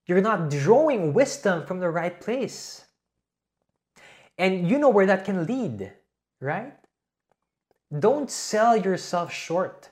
[0.05, 2.85] you're not drawing wisdom from the right place.
[4.37, 5.91] And you know where that can lead,
[6.39, 6.73] right?
[7.91, 9.89] Don't sell yourself short.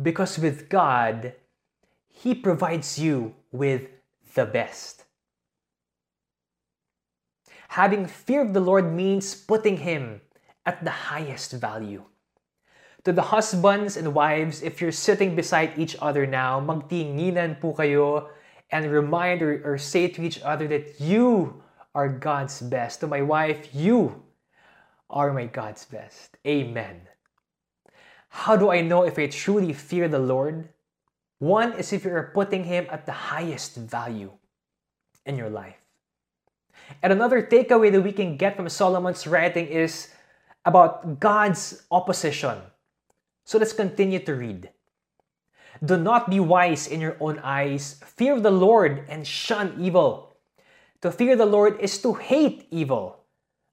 [0.00, 1.34] Because with God,
[2.08, 3.88] He provides you with
[4.34, 5.04] the best.
[7.68, 10.22] Having fear of the Lord means putting Him
[10.64, 12.04] at the highest value.
[13.04, 18.28] To the husbands and wives, if you're sitting beside each other now, magtinginan po kayo
[18.70, 21.62] and remind or, or say to each other that you
[21.94, 23.00] are God's best.
[23.00, 24.22] To my wife, you
[25.10, 26.36] are my God's best.
[26.46, 27.02] Amen.
[28.30, 30.68] How do I know if I truly fear the Lord?
[31.38, 34.30] One is if you're putting Him at the highest value
[35.26, 35.76] in your life.
[37.02, 40.08] And another takeaway that we can get from Solomon's writing is
[40.64, 42.58] about God's opposition.
[43.44, 44.70] So let's continue to read.
[45.84, 48.00] Do not be wise in your own eyes.
[48.04, 50.34] Fear the Lord and shun evil.
[51.00, 53.19] To fear the Lord is to hate evil.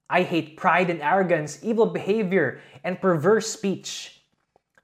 [0.10, 4.22] I hate pride and arrogance, evil behavior, and perverse speech.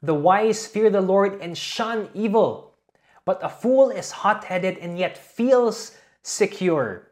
[0.01, 2.75] The wise fear the Lord and shun evil,
[3.23, 7.07] but a fool is hot headed and yet feels secure.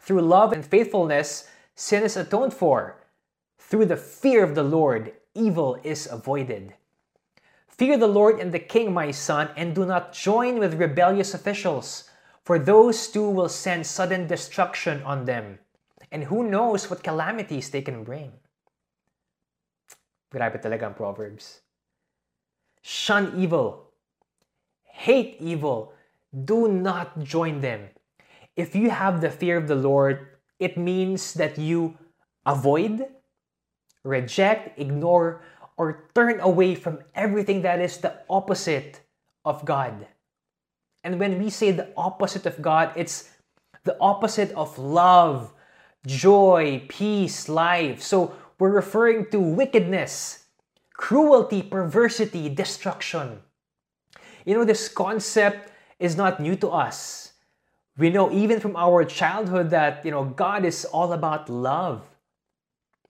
[0.00, 3.04] Through love and faithfulness, sin is atoned for.
[3.58, 6.74] Through the fear of the Lord, evil is avoided.
[7.68, 12.08] Fear the Lord and the king, my son, and do not join with rebellious officials,
[12.42, 15.58] for those two will send sudden destruction on them
[16.14, 18.30] and who knows what calamities they can bring.
[20.30, 21.66] Grabe talaga ang Proverbs.
[22.86, 23.90] Shun evil.
[24.86, 25.90] Hate evil.
[26.30, 27.90] Do not join them.
[28.54, 31.98] If you have the fear of the Lord, it means that you
[32.46, 33.10] avoid,
[34.04, 35.42] reject, ignore,
[35.76, 39.02] or turn away from everything that is the opposite
[39.44, 40.06] of God.
[41.02, 43.30] And when we say the opposite of God, it's
[43.82, 45.53] the opposite of love,
[46.06, 48.02] joy, peace, life.
[48.02, 50.44] So we're referring to wickedness,
[50.92, 53.40] cruelty, perversity, destruction.
[54.44, 57.32] You know, this concept is not new to us.
[57.96, 62.04] We know even from our childhood that, you know, God is all about love.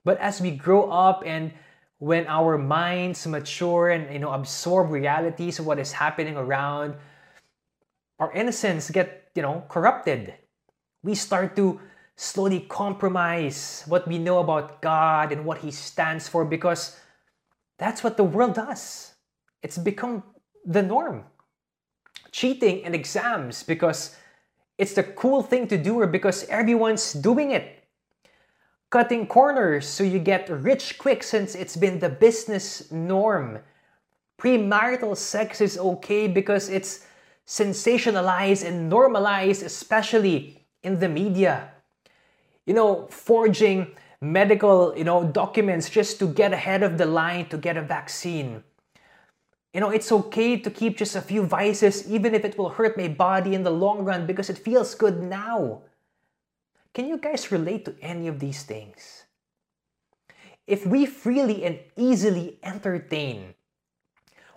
[0.03, 1.51] But as we grow up and
[1.97, 6.93] when our minds mature and you know absorb realities of what is happening around,
[8.19, 10.33] our innocence get, you know, corrupted.
[11.03, 11.79] We start to
[12.15, 16.97] slowly compromise what we know about God and what He stands for because
[17.77, 19.13] that's what the world does.
[19.61, 20.23] It's become
[20.65, 21.25] the norm.
[22.31, 24.15] Cheating in exams because
[24.77, 27.83] it's the cool thing to do or because everyone's doing it.
[28.89, 33.59] Cutting corners so you get rich quick since it's been the business norm.
[34.39, 37.05] Premarital sex is okay because it's
[37.47, 41.71] sensationalized and normalized, especially in the media
[42.65, 47.57] you know, forging medical, you know, documents just to get ahead of the line to
[47.57, 48.63] get a vaccine.
[49.73, 52.97] You know, it's okay to keep just a few vices even if it will hurt
[52.97, 55.81] my body in the long run because it feels good now.
[56.93, 59.25] Can you guys relate to any of these things?
[60.67, 63.53] if we freely and easily entertain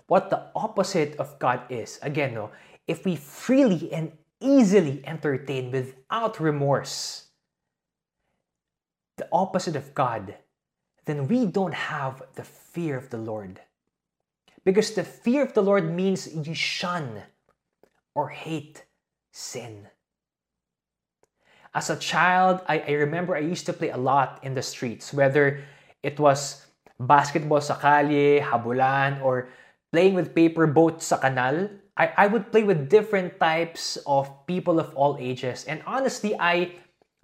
[0.07, 2.51] what the opposite of God is, again, no,
[2.87, 7.28] if we freely and easily entertain without remorse
[9.19, 10.35] the opposite of God,
[11.05, 13.61] then we don't have the fear of the Lord.
[14.65, 17.23] Because the fear of the Lord means you shun
[18.15, 18.85] or hate
[19.33, 19.89] sin.
[21.75, 25.13] As a child, I, I remember I used to play a lot in the streets,
[25.13, 25.63] whether
[26.03, 26.67] it was
[26.99, 29.49] basketball sa kalye, habulan, or
[29.93, 31.71] playing with paper boats sa kanal.
[31.97, 35.65] I, I would play with different types of people of all ages.
[35.65, 36.77] And honestly, I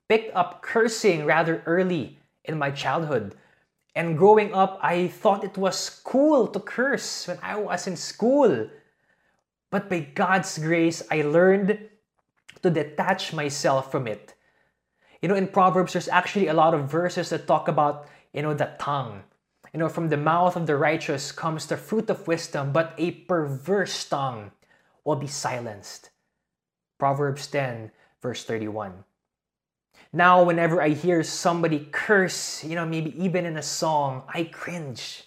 [0.08, 3.34] picked up cursing rather early in my childhood.
[3.94, 8.68] And growing up, I thought it was cool to curse when I was in school.
[9.70, 11.78] But by God's grace, I learned
[12.62, 14.34] to detach myself from it.
[15.22, 18.54] You know, in Proverbs, there's actually a lot of verses that talk about, you know,
[18.54, 19.22] the tongue.
[19.72, 23.10] You know, from the mouth of the righteous comes the fruit of wisdom, but a
[23.10, 24.52] perverse tongue
[25.04, 26.10] will be silenced.
[26.98, 27.90] Proverbs 10,
[28.22, 29.04] verse 31.
[30.14, 35.24] Now, whenever I hear somebody curse, you know, maybe even in a song, I cringe.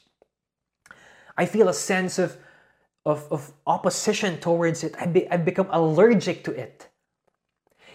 [1.38, 2.38] I feel a sense of,
[3.06, 4.96] of, of opposition towards it.
[4.98, 6.88] I be, I've become allergic to it.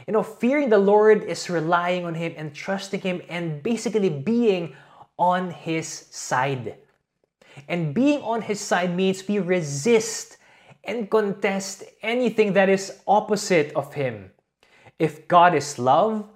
[0.06, 4.76] You know, fearing the Lord is relying on Him and trusting Him and basically being
[5.16, 6.76] on His side.
[7.68, 10.36] And being on His side means we resist
[10.84, 14.30] and contest anything that is opposite of Him.
[14.98, 16.28] If God is love,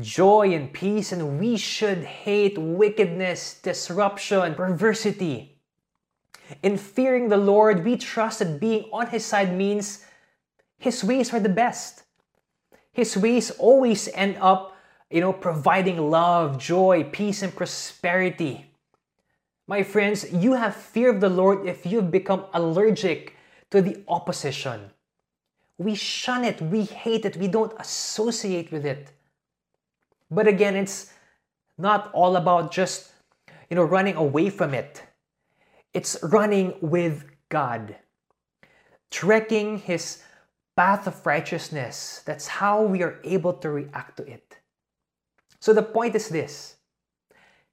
[0.00, 5.58] joy and peace, and we should hate wickedness, disruption, perversity.
[6.62, 10.04] In fearing the Lord, we trust that being on His side means
[10.78, 12.02] His ways are the best.
[12.92, 14.76] His ways always end up,
[15.10, 18.70] you know, providing love, joy, peace, and prosperity.
[19.66, 23.34] My friends, you have fear of the Lord if you've become allergic
[23.70, 24.90] to the opposition.
[25.78, 29.10] We shun it, we hate it, we don't associate with it.
[30.34, 31.12] But again, it's
[31.78, 33.12] not all about just,
[33.70, 35.02] you know, running away from it.
[35.92, 37.96] It's running with God.
[39.10, 40.22] Trekking his
[40.76, 42.22] path of righteousness.
[42.26, 44.58] That's how we are able to react to it.
[45.60, 46.76] So the point is this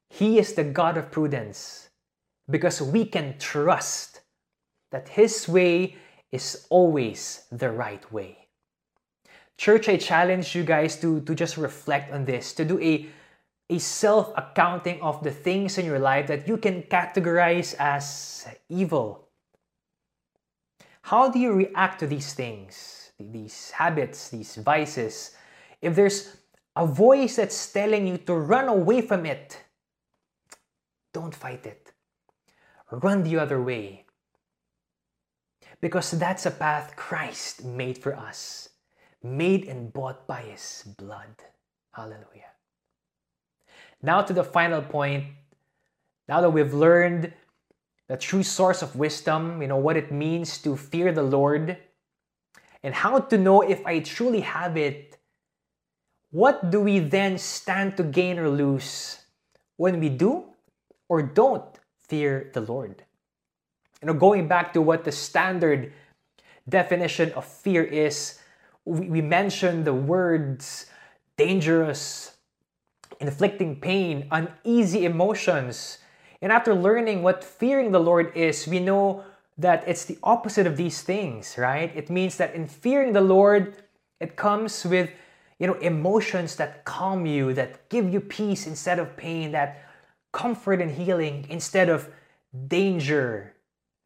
[0.09, 1.89] He is the God of prudence
[2.49, 4.22] because we can trust
[4.91, 5.95] that His way
[6.32, 8.41] is always the right way.
[9.62, 13.05] Church, I challenge you guys to, to just reflect on this, to do a,
[13.70, 19.28] a self accounting of the things in your life that you can categorize as evil.
[21.03, 25.36] How do you react to these things, these habits, these vices?
[25.80, 26.36] If there's
[26.76, 29.62] a voice that's telling you to run away from it,
[31.14, 31.91] don't fight it.
[32.89, 34.05] Run the other way.
[35.80, 38.70] Because that's a path Christ made for us
[39.24, 41.36] made and bought by His blood.
[41.93, 42.51] Hallelujah.
[44.01, 45.26] Now to the final point.
[46.28, 47.34] Now that we've learned
[48.07, 51.78] the true source of wisdom, you know, what it means to fear the Lord,
[52.84, 55.17] and how to know if I truly have it,
[56.32, 59.19] what do we then stand to gain or lose
[59.78, 60.45] when we do
[61.09, 61.63] or don't
[62.07, 63.03] fear the Lord?
[64.01, 65.93] You know, going back to what the standard
[66.67, 68.39] definition of fear is,
[68.86, 70.88] we, we mentioned the words
[71.38, 72.36] dangerous,
[73.20, 75.98] inflicting pain, uneasy emotions.
[76.42, 79.24] And after learning what fearing the Lord is, we know
[79.58, 81.92] that it's the opposite of these things, right?
[81.96, 83.76] It means that in fearing the Lord,
[84.20, 85.10] it comes with
[85.60, 89.84] you know emotions that calm you, that give you peace instead of pain, that
[90.32, 92.10] comfort and healing instead of
[92.68, 93.54] danger,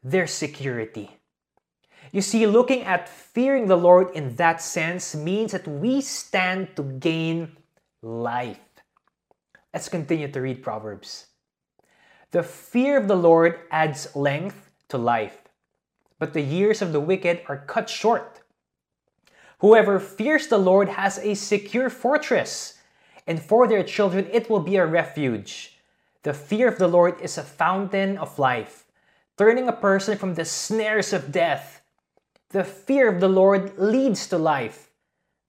[0.03, 1.17] their security.
[2.15, 6.83] You see, looking at fearing the Lord in that sense means that we stand to
[6.83, 7.57] gain
[8.01, 8.61] life.
[9.73, 11.25] Let's continue to read Proverbs.
[12.31, 15.41] The fear of the Lord adds length to life,
[16.17, 18.39] but the years of the wicked are cut short.
[19.59, 22.75] Whoever fears the Lord has a secure fortress,
[23.27, 25.81] and for their children it will be a refuge.
[26.23, 28.85] The fear of the Lord is a fountain of life,
[29.37, 31.81] turning a person from the snares of death.
[32.55, 34.89] The fear of the Lord leads to life.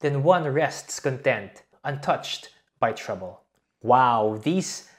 [0.01, 2.49] Then one rests content, untouched
[2.81, 3.43] by trouble.
[3.81, 4.89] Wow, these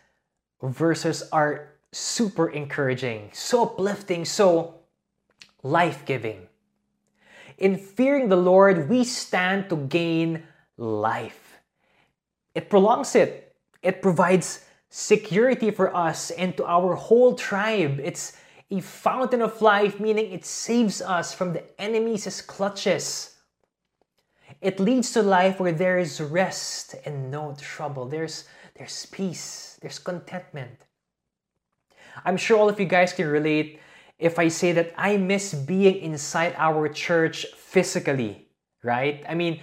[0.62, 4.76] verses are super encouraging, so uplifting, so
[5.62, 6.48] life giving.
[7.59, 10.44] In fearing the Lord, we stand to gain
[10.78, 11.59] life.
[12.54, 18.00] It prolongs it, it provides security for us and to our whole tribe.
[18.02, 18.32] It's
[18.70, 23.36] a fountain of life, meaning it saves us from the enemy's clutches.
[24.60, 28.06] It leads to life where there is rest and no trouble.
[28.06, 28.44] There's,
[28.76, 30.86] there's peace, there's contentment.
[32.24, 33.80] I'm sure all of you guys can relate
[34.18, 38.48] if I say that I miss being inside our church physically,
[38.82, 39.24] right?
[39.28, 39.60] I mean,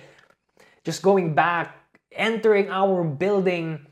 [0.84, 1.76] just going back,
[2.12, 3.86] entering our building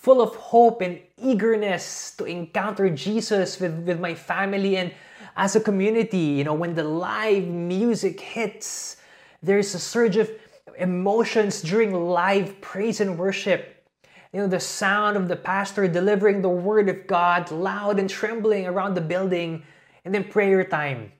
[0.00, 4.92] full of hope and eagerness to encounter Jesus with, with my family and
[5.36, 6.40] as a community.
[6.40, 8.96] You know, when the live music hits,
[9.42, 10.30] there's a surge of
[10.78, 13.86] emotions during live praise and worship.
[14.32, 18.66] You know, the sound of the pastor delivering the word of God loud and trembling
[18.66, 19.64] around the building,
[20.06, 21.12] and then prayer time.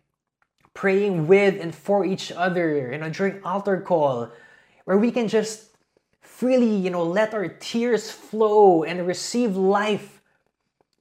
[0.72, 4.31] Praying with and for each other, you know, during altar call,
[4.87, 5.70] where we can just
[6.41, 10.22] freely, you know, let our tears flow and receive life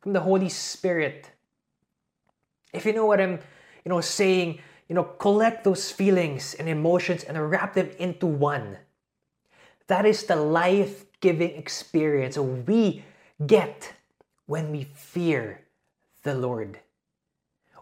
[0.01, 1.31] from the Holy Spirit.
[2.73, 3.39] If you know what I'm,
[3.85, 4.59] you know, saying,
[4.89, 8.79] you know, collect those feelings and emotions and wrap them into one.
[9.87, 13.05] That is the life giving experience we
[13.47, 13.93] get
[14.45, 15.61] when we fear
[16.23, 16.81] the Lord.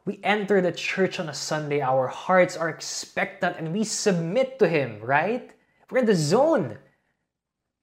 [0.06, 4.68] We enter the church on a Sunday, our hearts are expectant and we submit to
[4.68, 5.50] Him, right?
[5.90, 6.78] We're in the zone.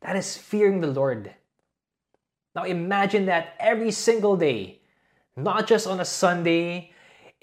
[0.05, 1.33] That is fearing the Lord.
[2.55, 4.81] Now imagine that every single day,
[5.35, 6.95] not just on a Sunday,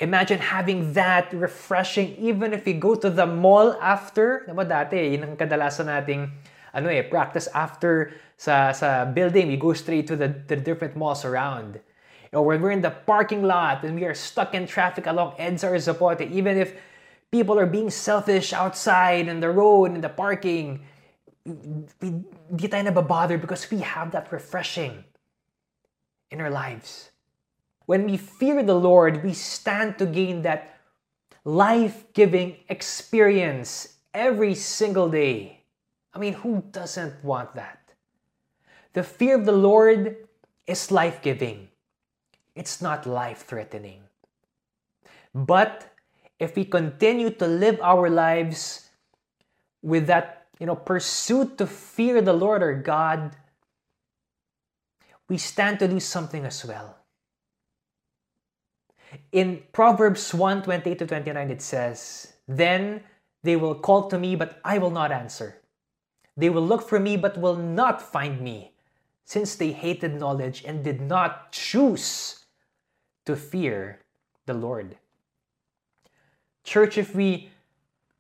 [0.02, 4.50] Imagine having that refreshing even if you go to the mall after.
[4.50, 6.26] Diba dati, yun ang kadalasan nating
[6.74, 9.54] ano eh, practice after sa, sa building.
[9.54, 11.78] We go straight to the, the different malls around.
[12.34, 15.70] Know, when we're in the parking lot and we are stuck in traffic along EDSA
[15.70, 16.74] or Zapote, even if
[17.30, 20.82] people are being selfish outside in the road, in the parking,
[21.46, 22.24] we,
[22.56, 25.04] di tayo nababother because we have that refreshing
[26.30, 27.12] in our lives.
[27.86, 30.80] When we fear the Lord, we stand to gain that
[31.44, 35.64] life giving experience every single day.
[36.14, 37.94] I mean, who doesn't want that?
[38.94, 40.28] The fear of the Lord
[40.68, 41.70] is life giving,
[42.56, 44.04] it's not life threatening.
[45.34, 45.92] But
[46.40, 48.90] if we continue to live our lives
[49.82, 53.36] with that you know, pursuit to fear the Lord our God,
[55.28, 56.98] we stand to do something as well.
[59.32, 63.02] In Proverbs 1 28 to 29, it says, Then
[63.42, 65.58] they will call to me, but I will not answer.
[66.38, 68.76] They will look for me, but will not find me,
[69.26, 72.46] since they hated knowledge and did not choose
[73.26, 74.02] to fear
[74.46, 74.96] the Lord.
[76.64, 77.50] Church, if we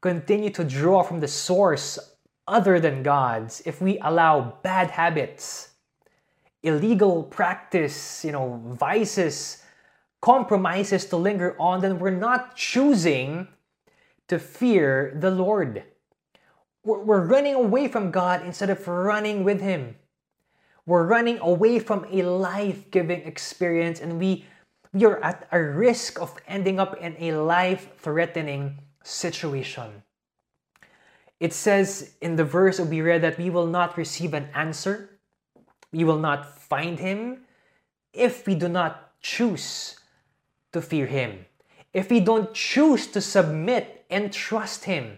[0.02, 2.00] continue to draw from the source
[2.48, 5.70] other than God's, if we allow bad habits,
[6.64, 9.64] illegal practice, you know, vices,
[10.22, 13.48] compromises to linger on, then we're not choosing
[14.28, 15.84] to fear the Lord.
[16.84, 19.96] We're running away from God instead of running with Him.
[20.86, 24.46] We're running away from a life giving experience, and we,
[24.94, 30.04] we are at a risk of ending up in a life threatening situation.
[31.42, 35.18] It says in the verse we read that we will not receive an answer,
[35.92, 37.46] we will not find Him
[38.14, 39.98] if we do not choose
[40.72, 41.46] to fear Him,
[41.94, 45.18] if we don't choose to submit and trust Him.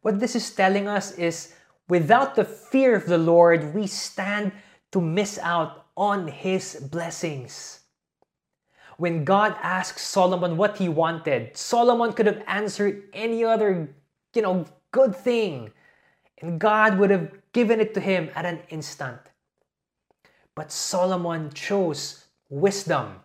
[0.00, 1.52] What this is telling us is
[1.90, 4.52] without the fear of the Lord, we stand
[4.92, 7.80] to miss out on His blessings.
[8.96, 13.94] When God asked Solomon what he wanted, Solomon could have answered any other,
[14.34, 15.72] you know, good thing,
[16.40, 19.20] and God would have given it to him at an instant.
[20.54, 23.20] But Solomon chose wisdom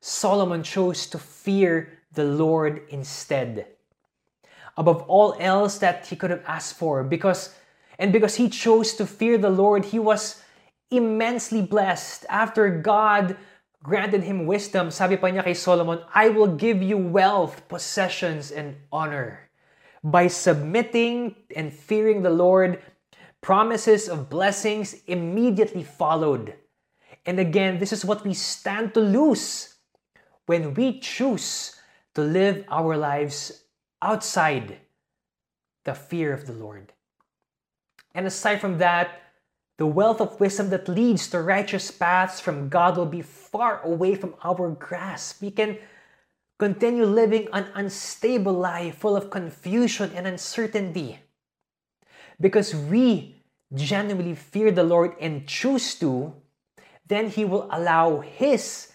[0.00, 3.66] Solomon chose to fear the Lord instead.
[4.76, 7.54] Above all else that he could have asked for, because
[7.98, 10.40] and because he chose to fear the Lord, he was
[10.90, 12.24] immensely blessed.
[12.30, 13.36] After God
[13.82, 18.76] granted him wisdom, sabi pa niya kay Solomon, I will give you wealth, possessions, and
[18.92, 19.47] honor.
[20.04, 22.82] By submitting and fearing the Lord,
[23.40, 26.54] promises of blessings immediately followed.
[27.26, 29.74] And again, this is what we stand to lose
[30.46, 31.76] when we choose
[32.14, 33.64] to live our lives
[34.00, 34.78] outside
[35.84, 36.92] the fear of the Lord.
[38.14, 39.20] And aside from that,
[39.76, 44.16] the wealth of wisdom that leads to righteous paths from God will be far away
[44.16, 45.40] from our grasp.
[45.40, 45.78] We can
[46.58, 51.20] continue living an unstable life full of confusion and uncertainty.
[52.40, 53.42] Because we
[53.74, 56.34] genuinely fear the Lord and choose to,
[57.06, 58.92] then He will allow His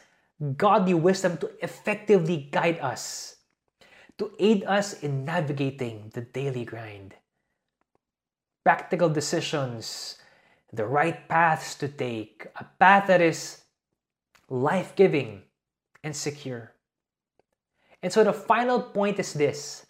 [0.57, 3.37] godly wisdom to effectively guide us,
[4.17, 7.15] to aid us in navigating the daily grind.
[8.63, 10.17] Practical decisions,
[10.71, 13.61] the right paths to take, a path that is
[14.49, 15.43] life giving
[16.03, 16.72] and secure.
[18.03, 19.87] And so the final point is this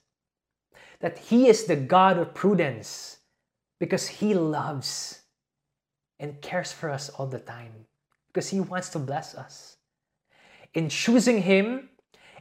[1.01, 3.17] that He is the God of prudence
[3.79, 5.21] because He loves
[6.19, 7.85] and cares for us all the time
[8.31, 9.77] because He wants to bless us.
[10.73, 11.89] In choosing Him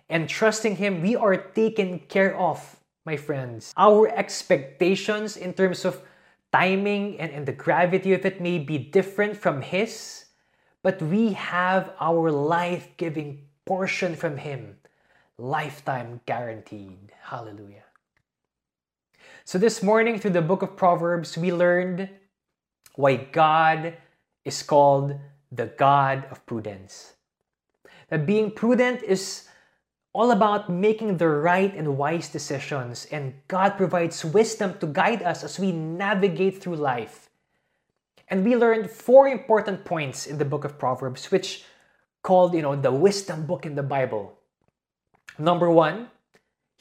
[0.08, 3.72] and trusting Him, we are taken care of, my friends.
[3.76, 6.00] Our expectations in terms of
[6.52, 10.26] timing and, and the gravity of it may be different from His,
[10.82, 14.76] but we have our life giving portion from Him,
[15.38, 17.12] lifetime guaranteed.
[17.22, 17.84] Hallelujah.
[19.44, 22.08] So, this morning, through the book of Proverbs, we learned
[22.94, 23.96] why God
[24.44, 25.18] is called
[25.50, 27.14] the God of prudence.
[28.08, 29.48] That being prudent is
[30.12, 35.42] all about making the right and wise decisions, and God provides wisdom to guide us
[35.42, 37.30] as we navigate through life.
[38.28, 41.64] And we learned four important points in the book of Proverbs, which
[42.22, 44.38] called, you know, the wisdom book in the Bible.
[45.38, 46.08] Number one,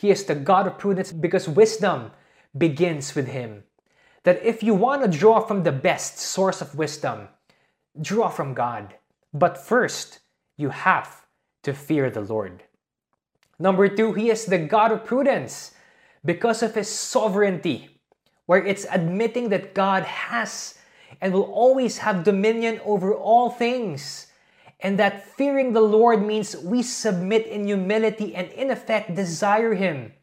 [0.02, 2.10] he is the God of prudence because wisdom
[2.58, 3.66] begins with Him.
[4.24, 7.28] That if you want to draw from the best source of wisdom,
[8.02, 8.96] draw from God.
[9.32, 10.22] But first,
[10.58, 11.28] you have
[11.62, 12.64] to fear the Lord.
[13.60, 15.76] Number two, He is the God of prudence
[16.26, 18.02] because of His sovereignty,
[18.48, 20.80] where it's admitting that God has
[21.22, 24.31] and will always have dominion over all things.
[24.82, 30.14] And that fearing the Lord means we submit in humility and, in effect, desire Him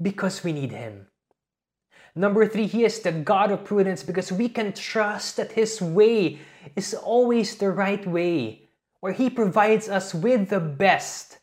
[0.00, 1.06] because we need Him.
[2.14, 6.40] Number three, He is the God of prudence because we can trust that His way
[6.74, 8.68] is always the right way,
[9.00, 11.38] where He provides us with the best.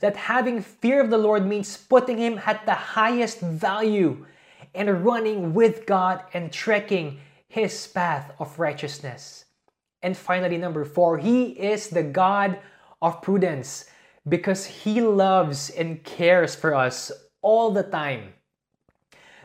[0.00, 4.24] That having fear of the Lord means putting Him at the highest value
[4.74, 7.18] and running with God and trekking
[7.48, 9.44] His path of righteousness.
[10.02, 12.58] And finally, number four, He is the God
[13.00, 13.86] of prudence
[14.28, 18.34] because He loves and cares for us all the time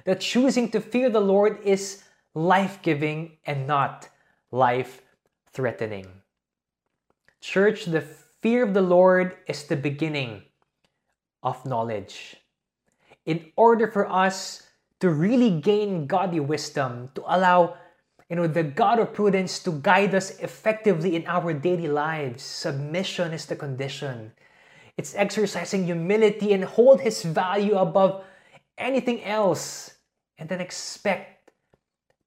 [0.05, 2.03] that choosing to fear the Lord is
[2.33, 4.07] life giving and not
[4.51, 5.01] life
[5.51, 6.07] threatening.
[7.41, 8.01] Church, the
[8.41, 10.43] fear of the Lord is the beginning
[11.43, 12.37] of knowledge.
[13.25, 14.63] In order for us
[14.99, 17.75] to really gain godly wisdom, to allow
[18.29, 23.33] you know, the God of prudence to guide us effectively in our daily lives, submission
[23.33, 24.33] is the condition.
[24.97, 28.23] It's exercising humility and hold His value above
[28.77, 29.91] anything else
[30.37, 31.51] and then expect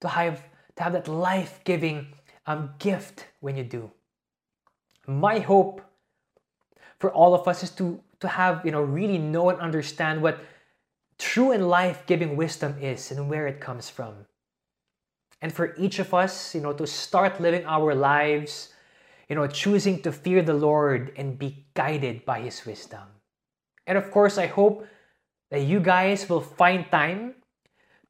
[0.01, 0.43] to have
[0.77, 2.07] to have that life-giving
[2.47, 3.91] um, gift when you do.
[5.07, 5.83] My hope
[6.99, 10.41] for all of us is to to have you know really know and understand what
[11.19, 14.27] true and life-giving wisdom is and where it comes from.
[15.41, 18.75] And for each of us, you know, to start living our lives,
[19.29, 23.09] you know, choosing to fear the Lord and be guided by His wisdom.
[23.87, 24.87] And of course, I hope
[25.51, 27.35] that you guys will find time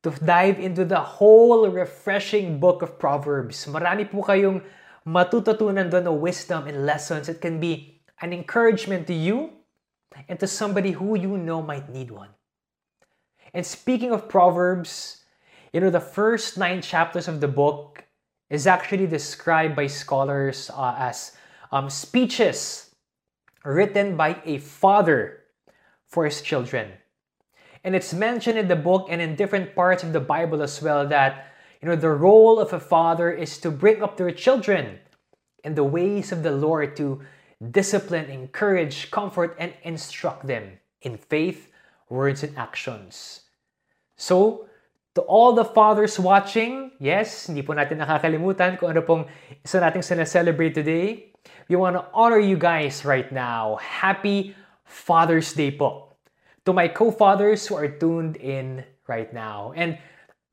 [0.03, 3.67] to dive into the whole refreshing book of Proverbs.
[3.67, 4.65] Marami po kayong
[5.07, 7.29] matututunan doon ng wisdom and lessons.
[7.29, 9.53] It can be an encouragement to you
[10.29, 12.33] and to somebody who you know might need one.
[13.53, 15.20] And speaking of Proverbs,
[15.73, 18.05] you know, the first nine chapters of the book
[18.49, 21.37] is actually described by scholars uh, as
[21.71, 22.91] um, speeches
[23.65, 25.45] written by a father
[26.07, 26.91] for his children.
[27.85, 31.07] And it's mentioned in the book and in different parts of the Bible as well
[31.09, 31.47] that
[31.81, 34.99] you know the role of a father is to bring up their children
[35.65, 37.23] in the ways of the Lord to
[37.71, 41.71] discipline, encourage, comfort, and instruct them in faith,
[42.09, 43.43] words, and actions.
[44.17, 44.69] So,
[45.15, 49.27] to all the fathers watching, yes, hindi po natin nakakalimutan kung ano pong
[49.65, 51.35] isa nating celebrate today.
[51.67, 53.79] We want to honor you guys right now.
[53.83, 54.55] Happy
[54.85, 56.15] Father's Day po
[56.67, 59.73] to my co-fathers who are tuned in right now.
[59.75, 59.99] And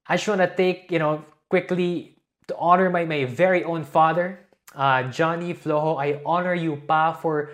[0.07, 4.39] I just want to take, you know, quickly to honor my, my very own father,
[4.73, 5.99] uh, Johnny Flojo.
[6.01, 7.51] I honor you, Pa, for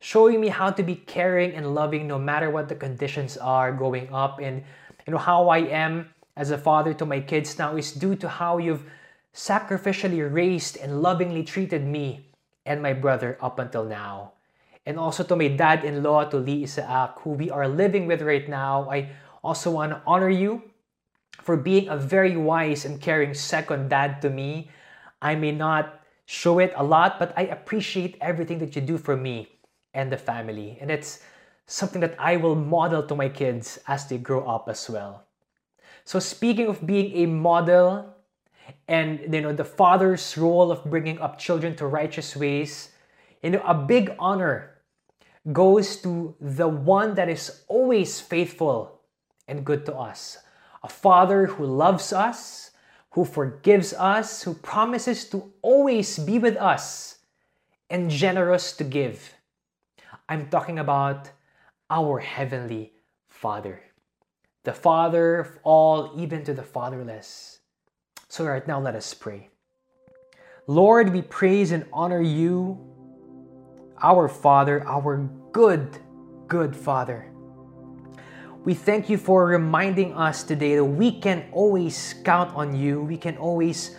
[0.00, 4.08] showing me how to be caring and loving no matter what the conditions are growing
[4.12, 4.38] up.
[4.40, 4.62] And,
[5.06, 8.28] you know, how I am as a father to my kids now is due to
[8.28, 8.84] how you've
[9.34, 12.28] sacrificially raised and lovingly treated me
[12.64, 14.32] and my brother up until now
[14.86, 18.88] and also to my dad-in-law, to Lee Isaac, who we are living with right now.
[18.88, 19.10] I
[19.42, 20.62] also want to honor you
[21.42, 24.70] for being a very wise and caring second dad to me.
[25.20, 29.16] I may not show it a lot, but I appreciate everything that you do for
[29.16, 29.48] me
[29.92, 30.78] and the family.
[30.80, 31.20] And it's
[31.66, 35.25] something that I will model to my kids as they grow up as well.
[36.06, 38.14] So speaking of being a model
[38.86, 42.90] and you know the father's role of bringing up children to righteous ways,
[43.42, 44.78] you know a big honor
[45.52, 49.02] goes to the one that is always faithful
[49.48, 50.38] and good to us.
[50.84, 52.70] A father who loves us,
[53.10, 57.18] who forgives us, who promises to always be with us
[57.90, 59.34] and generous to give.
[60.28, 61.30] I'm talking about
[61.90, 62.92] our Heavenly
[63.28, 63.82] Father,
[64.66, 67.60] the Father of all, even to the fatherless.
[68.26, 69.48] So, right now, let us pray.
[70.66, 72.74] Lord, we praise and honor you,
[74.02, 75.96] our Father, our good,
[76.48, 77.30] good Father.
[78.64, 83.00] We thank you for reminding us today that we can always count on you.
[83.00, 83.94] We can always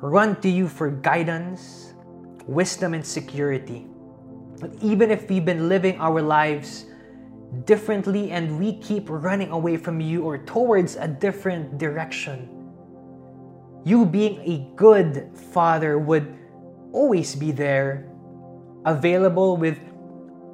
[0.00, 1.92] run to you for guidance,
[2.46, 3.84] wisdom, and security.
[4.58, 6.86] But even if we've been living our lives
[7.64, 12.48] differently and we keep running away from you or towards a different direction,
[13.84, 16.36] you being a good father would
[16.92, 18.08] always be there,
[18.84, 19.78] available with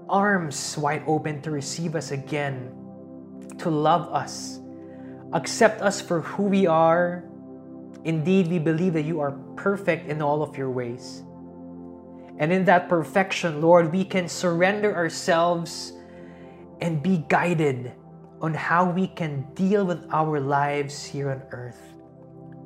[0.09, 2.73] arms wide open to receive us again,
[3.59, 4.61] to love us,
[5.33, 7.25] accept us for who we are.
[8.05, 11.25] Indeed, we believe that you are perfect in all of your ways.
[12.39, 15.93] And in that perfection, Lord, we can surrender ourselves
[16.81, 17.93] and be guided
[18.41, 21.81] on how we can deal with our lives here on earth,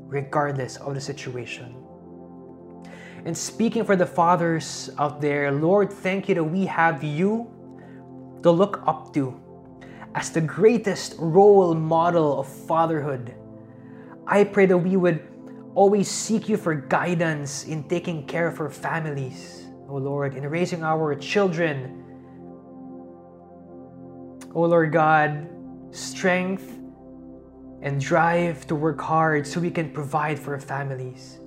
[0.06, 1.76] regardless of the situation.
[3.24, 7.50] And speaking for the fathers out there, Lord, thank you that we have you
[8.42, 9.38] to look up to
[10.14, 13.34] as the greatest role model of fatherhood.
[14.26, 15.22] I pray that we would
[15.74, 20.82] always seek you for guidance in taking care of our families, oh Lord, in raising
[20.82, 22.09] our children
[24.52, 25.48] O Lord God,
[25.92, 26.78] strength
[27.82, 31.38] and drive to work hard so we can provide for our families.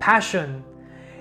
[0.00, 0.64] Passion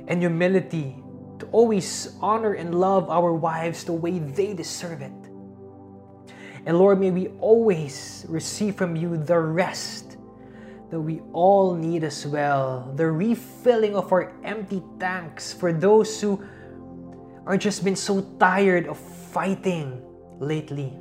[0.07, 0.95] and humility
[1.37, 5.13] to always honor and love our wives the way they deserve it.
[6.65, 10.17] And Lord, may we always receive from you the rest
[10.89, 16.43] that we all need as well, the refilling of our empty tanks for those who
[17.45, 20.01] are just been so tired of fighting
[20.39, 20.93] lately.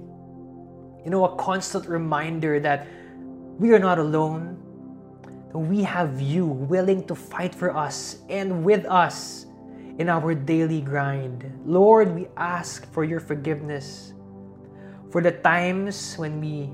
[1.05, 2.87] You know, a constant reminder that
[3.59, 4.57] we are not alone,
[5.53, 9.47] we have you willing to fight for us and with us
[9.99, 11.51] in our daily grind.
[11.65, 14.13] Lord, we ask for your forgiveness
[15.11, 16.71] for the times when we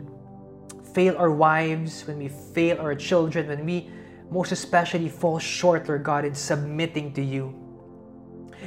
[0.92, 3.90] fail our wives, when we fail our children, when we
[4.30, 7.54] most especially fall short, Lord God, in submitting to you.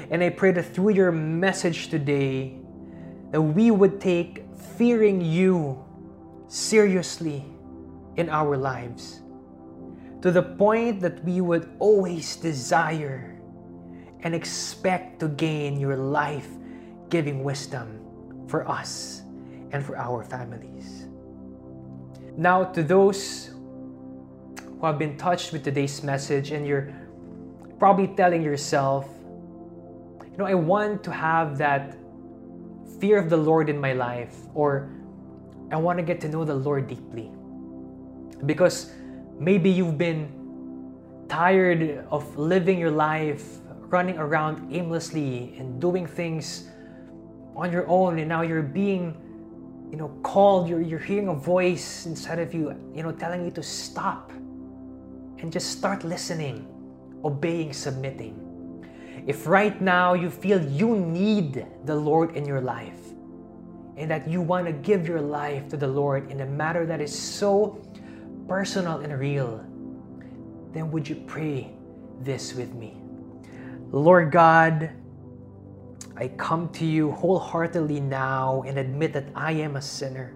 [0.09, 2.57] And I pray that through your message today,
[3.31, 4.45] that we would take
[4.77, 5.83] fearing you
[6.47, 7.43] seriously
[8.15, 9.21] in our lives
[10.21, 13.39] to the point that we would always desire
[14.21, 16.49] and expect to gain your life
[17.09, 18.01] giving wisdom
[18.47, 19.21] for us
[19.71, 21.05] and for our families.
[22.35, 23.51] Now, to those
[24.79, 26.93] who have been touched with today's message, and you're
[27.79, 29.07] probably telling yourself,
[30.31, 31.97] you know, I want to have that
[32.99, 34.89] fear of the Lord in my life, or
[35.71, 37.31] I want to get to know the Lord deeply.
[38.45, 38.91] Because
[39.39, 40.31] maybe you've been
[41.29, 46.67] tired of living your life running around aimlessly and doing things
[47.55, 49.15] on your own and now you're being
[49.91, 53.51] you know called you're, you're hearing a voice inside of you you know telling you
[53.51, 54.31] to stop
[55.39, 56.67] and just start listening
[57.23, 58.46] obeying submitting
[59.27, 62.99] if right now you feel you need the Lord in your life
[63.97, 67.01] and that you want to give your life to the Lord in a matter that
[67.01, 67.81] is so
[68.47, 69.65] personal and real,
[70.71, 71.71] then would you pray
[72.21, 72.95] this with me?
[73.91, 74.91] Lord God,
[76.15, 80.33] I come to you wholeheartedly now and admit that I am a sinner.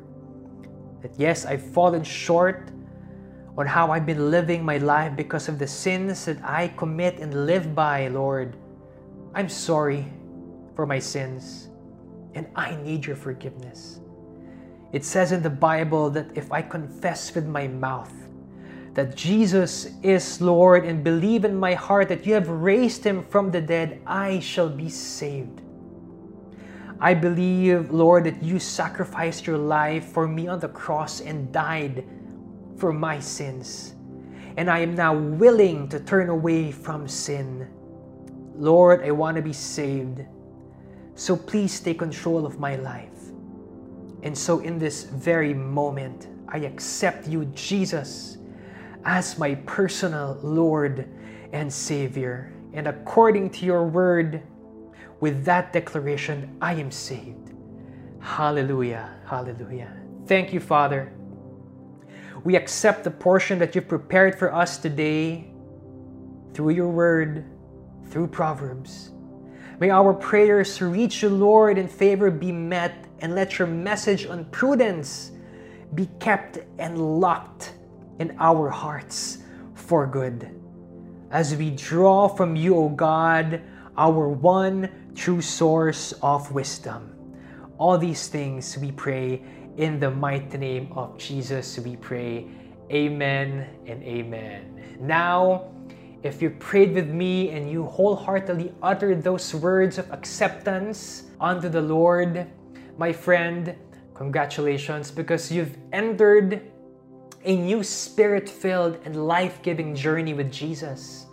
[1.02, 2.72] That yes, I've fallen short
[3.58, 7.46] on how I've been living my life because of the sins that I commit and
[7.46, 8.58] live by, Lord.
[9.34, 10.06] I'm sorry
[10.76, 11.70] for my sins
[12.36, 14.02] and I need your forgiveness.
[14.92, 18.12] It says in the Bible that if I confess with my mouth
[18.94, 23.52] that Jesus is Lord and believe in my heart that you have raised him from
[23.52, 25.62] the dead, I shall be saved.
[27.00, 32.04] I believe, Lord, that you sacrificed your life for me on the cross and died
[32.76, 33.96] for my sins.
[34.58, 37.70] And I am now willing to turn away from sin
[38.56, 40.26] Lord, I want to be saved.
[41.16, 43.10] So please take control of my life.
[44.24, 48.38] And so, in this very moment, I accept you, Jesus,
[49.04, 51.08] as my personal Lord
[51.54, 52.54] and Savior.
[52.74, 54.44] And according to your word,
[55.22, 57.54] with that declaration, I am saved.
[58.20, 59.10] Hallelujah.
[59.26, 59.96] Hallelujah.
[60.28, 61.14] Thank you, Father.
[62.44, 65.52] We accept the portion that you've prepared for us today
[66.54, 67.46] through your word,
[68.10, 69.12] through Proverbs.
[69.80, 74.46] May our prayers reach you, Lord, in favor be met, and let your message on
[74.46, 75.32] prudence
[75.96, 77.74] be kept and locked
[78.20, 79.40] in our hearts
[79.74, 80.50] for good.
[81.32, 83.62] As we draw from you, O God,
[83.98, 87.14] our one true source of wisdom.
[87.78, 89.42] All these things we pray
[89.78, 92.48] in the mighty name of Jesus, we pray.
[92.92, 94.98] Amen and amen.
[95.00, 95.72] Now,
[96.24, 101.82] if you prayed with me and you wholeheartedly uttered those words of acceptance unto the
[101.82, 102.48] Lord,
[102.98, 103.76] my friend,
[104.14, 106.62] congratulations because you've entered
[107.44, 111.26] a new spirit filled and life giving journey with Jesus.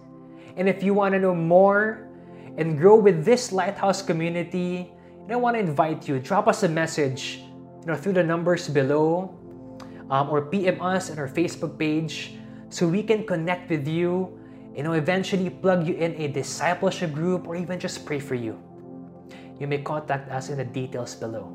[0.57, 2.09] And if you want to know more
[2.57, 4.91] and grow with this Lighthouse community,
[5.28, 7.41] I want to invite you, drop us a message
[7.80, 9.36] you know, through the numbers below
[10.09, 12.32] um, or PM us on our Facebook page
[12.70, 14.38] so we can connect with you,
[14.79, 18.55] you know, eventually plug you in a discipleship group or even just pray for you.
[19.59, 21.51] You may contact us in the details below.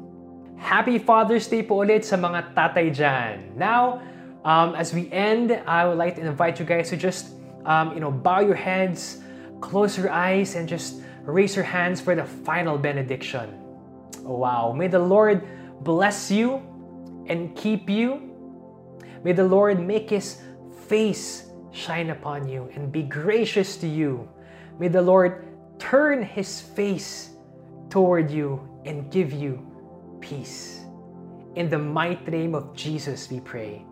[0.60, 3.56] Happy Father's Day po ulit sa mga tatay dyan.
[3.56, 4.04] Now,
[4.44, 7.32] um, as we end, I would like to invite you guys to just,
[7.64, 9.24] um, you know, bow your heads,
[9.64, 13.48] close your eyes, and just raise your hands for the final benediction.
[14.20, 14.76] Wow.
[14.76, 15.48] May the Lord
[15.80, 16.60] bless you
[17.32, 18.20] and keep you.
[19.24, 20.44] May the Lord make his
[20.92, 24.30] face shine upon you and be gracious to you.
[24.80, 25.44] May the Lord
[25.80, 27.32] turn his face
[27.90, 29.60] toward you and give you
[30.22, 30.86] peace.
[31.56, 33.86] In the mighty name of Jesus, we pray.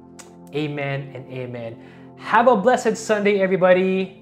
[0.55, 1.83] Amen and amen.
[2.17, 4.20] Have a blessed Sunday, everybody.